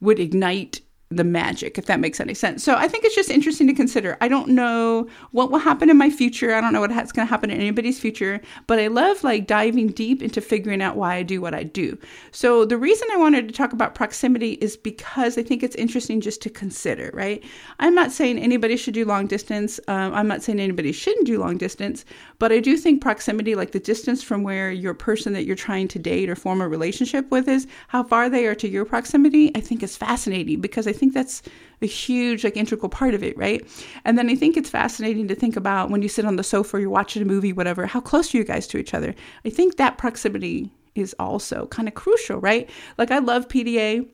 would 0.00 0.18
ignite 0.18 0.80
the 1.10 1.24
magic, 1.24 1.78
if 1.78 1.86
that 1.86 2.00
makes 2.00 2.20
any 2.20 2.34
sense. 2.34 2.62
So 2.62 2.74
I 2.74 2.86
think 2.86 3.04
it's 3.04 3.14
just 3.14 3.30
interesting 3.30 3.66
to 3.66 3.72
consider. 3.72 4.18
I 4.20 4.28
don't 4.28 4.48
know 4.48 5.06
what 5.30 5.50
will 5.50 5.58
happen 5.58 5.88
in 5.88 5.96
my 5.96 6.10
future. 6.10 6.54
I 6.54 6.60
don't 6.60 6.72
know 6.72 6.80
what's 6.80 7.12
going 7.12 7.26
to 7.26 7.30
happen 7.30 7.50
in 7.50 7.58
anybody's 7.58 7.98
future, 7.98 8.42
but 8.66 8.78
I 8.78 8.88
love 8.88 9.24
like 9.24 9.46
diving 9.46 9.88
deep 9.88 10.22
into 10.22 10.42
figuring 10.42 10.82
out 10.82 10.96
why 10.96 11.16
I 11.16 11.22
do 11.22 11.40
what 11.40 11.54
I 11.54 11.62
do. 11.62 11.96
So 12.30 12.66
the 12.66 12.76
reason 12.76 13.08
I 13.10 13.16
wanted 13.16 13.48
to 13.48 13.54
talk 13.54 13.72
about 13.72 13.94
proximity 13.94 14.52
is 14.54 14.76
because 14.76 15.38
I 15.38 15.42
think 15.42 15.62
it's 15.62 15.76
interesting 15.76 16.20
just 16.20 16.42
to 16.42 16.50
consider, 16.50 17.10
right? 17.14 17.42
I'm 17.78 17.94
not 17.94 18.12
saying 18.12 18.38
anybody 18.38 18.76
should 18.76 18.94
do 18.94 19.06
long 19.06 19.26
distance. 19.26 19.80
Um, 19.88 20.12
I'm 20.12 20.28
not 20.28 20.42
saying 20.42 20.60
anybody 20.60 20.92
shouldn't 20.92 21.26
do 21.26 21.38
long 21.38 21.56
distance, 21.56 22.04
but 22.38 22.52
I 22.52 22.60
do 22.60 22.76
think 22.76 23.00
proximity, 23.00 23.54
like 23.54 23.72
the 23.72 23.80
distance 23.80 24.22
from 24.22 24.42
where 24.42 24.70
your 24.70 24.92
person 24.92 25.32
that 25.32 25.46
you're 25.46 25.56
trying 25.56 25.88
to 25.88 25.98
date 25.98 26.28
or 26.28 26.36
form 26.36 26.60
a 26.60 26.68
relationship 26.68 27.30
with 27.30 27.48
is, 27.48 27.66
how 27.88 28.02
far 28.02 28.28
they 28.28 28.46
are 28.46 28.54
to 28.56 28.68
your 28.68 28.84
proximity, 28.84 29.50
I 29.54 29.60
think 29.60 29.82
is 29.82 29.96
fascinating 29.96 30.60
because 30.60 30.86
I 30.86 30.92
think 30.98 31.14
that's 31.14 31.42
a 31.80 31.86
huge, 31.86 32.44
like, 32.44 32.56
integral 32.56 32.90
part 32.90 33.14
of 33.14 33.22
it, 33.22 33.36
right? 33.38 33.66
And 34.04 34.18
then 34.18 34.28
I 34.28 34.34
think 34.34 34.56
it's 34.56 34.68
fascinating 34.68 35.28
to 35.28 35.34
think 35.34 35.56
about 35.56 35.90
when 35.90 36.02
you 36.02 36.08
sit 36.08 36.26
on 36.26 36.36
the 36.36 36.42
sofa, 36.42 36.80
you're 36.80 36.90
watching 36.90 37.22
a 37.22 37.24
movie, 37.24 37.52
whatever, 37.52 37.86
how 37.86 38.00
close 38.00 38.34
are 38.34 38.38
you 38.38 38.44
guys 38.44 38.66
to 38.68 38.78
each 38.78 38.92
other? 38.94 39.14
I 39.46 39.50
think 39.50 39.76
that 39.76 39.96
proximity 39.96 40.70
is 40.94 41.14
also 41.18 41.66
kind 41.66 41.88
of 41.88 41.94
crucial, 41.94 42.38
right? 42.40 42.68
Like, 42.98 43.10
I 43.10 43.18
love 43.18 43.48
PDA. 43.48 44.08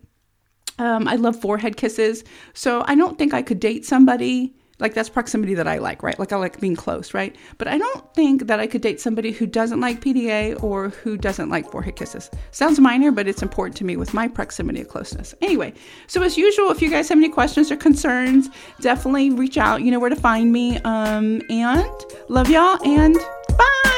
Um, 0.79 1.09
I 1.09 1.17
love 1.17 1.41
forehead 1.41 1.77
kisses. 1.77 2.25
So 2.53 2.85
I 2.87 2.95
don't 2.95 3.17
think 3.19 3.33
I 3.33 3.43
could 3.43 3.61
date 3.61 3.85
somebody 3.85 4.55
like 4.79 4.95
that's 4.95 5.09
proximity 5.09 5.55
that 5.55 5.69
I 5.69 5.79
like, 5.79 6.03
right? 6.03 6.19
Like 6.19 6.33
I 6.33 6.37
like 6.37 6.61
being 6.61 6.77
close, 6.77 7.15
right? 7.15 7.35
But 7.59 7.69
I 7.69 7.79
don't 7.79 8.15
think 8.15 8.47
that 8.47 8.61
I 8.61 8.67
could 8.67 8.83
date 8.83 9.01
somebody 9.01 9.31
who 9.31 9.47
doesn't 9.47 9.81
like 9.81 10.01
PDA 10.01 10.63
or 10.63 10.89
who 10.89 11.17
doesn't 11.17 11.49
like 11.49 11.71
forehead 11.71 11.97
kisses. 11.97 12.31
Sounds 12.51 12.81
minor, 12.81 13.13
but 13.13 13.29
it's 13.29 13.43
important 13.43 13.77
to 13.79 13.85
me 13.85 13.97
with 13.97 14.15
my 14.15 14.29
proximity 14.29 14.81
of 14.81 14.89
closeness. 14.89 15.35
Anyway, 15.41 15.73
so 16.07 16.23
as 16.23 16.37
usual, 16.37 16.71
if 16.71 16.83
you 16.83 16.91
guys 16.91 17.09
have 17.09 17.19
any 17.19 17.29
questions 17.29 17.71
or 17.71 17.77
concerns, 17.77 18.49
definitely 18.81 19.31
reach 19.31 19.57
out. 19.57 19.83
You 19.83 19.91
know 19.91 20.01
where 20.01 20.11
to 20.11 20.17
find 20.17 20.53
me. 20.53 20.79
Um, 20.79 21.41
and 21.49 21.85
love 22.29 22.49
y'all 22.51 22.83
and 22.85 23.15
bye. 23.57 23.94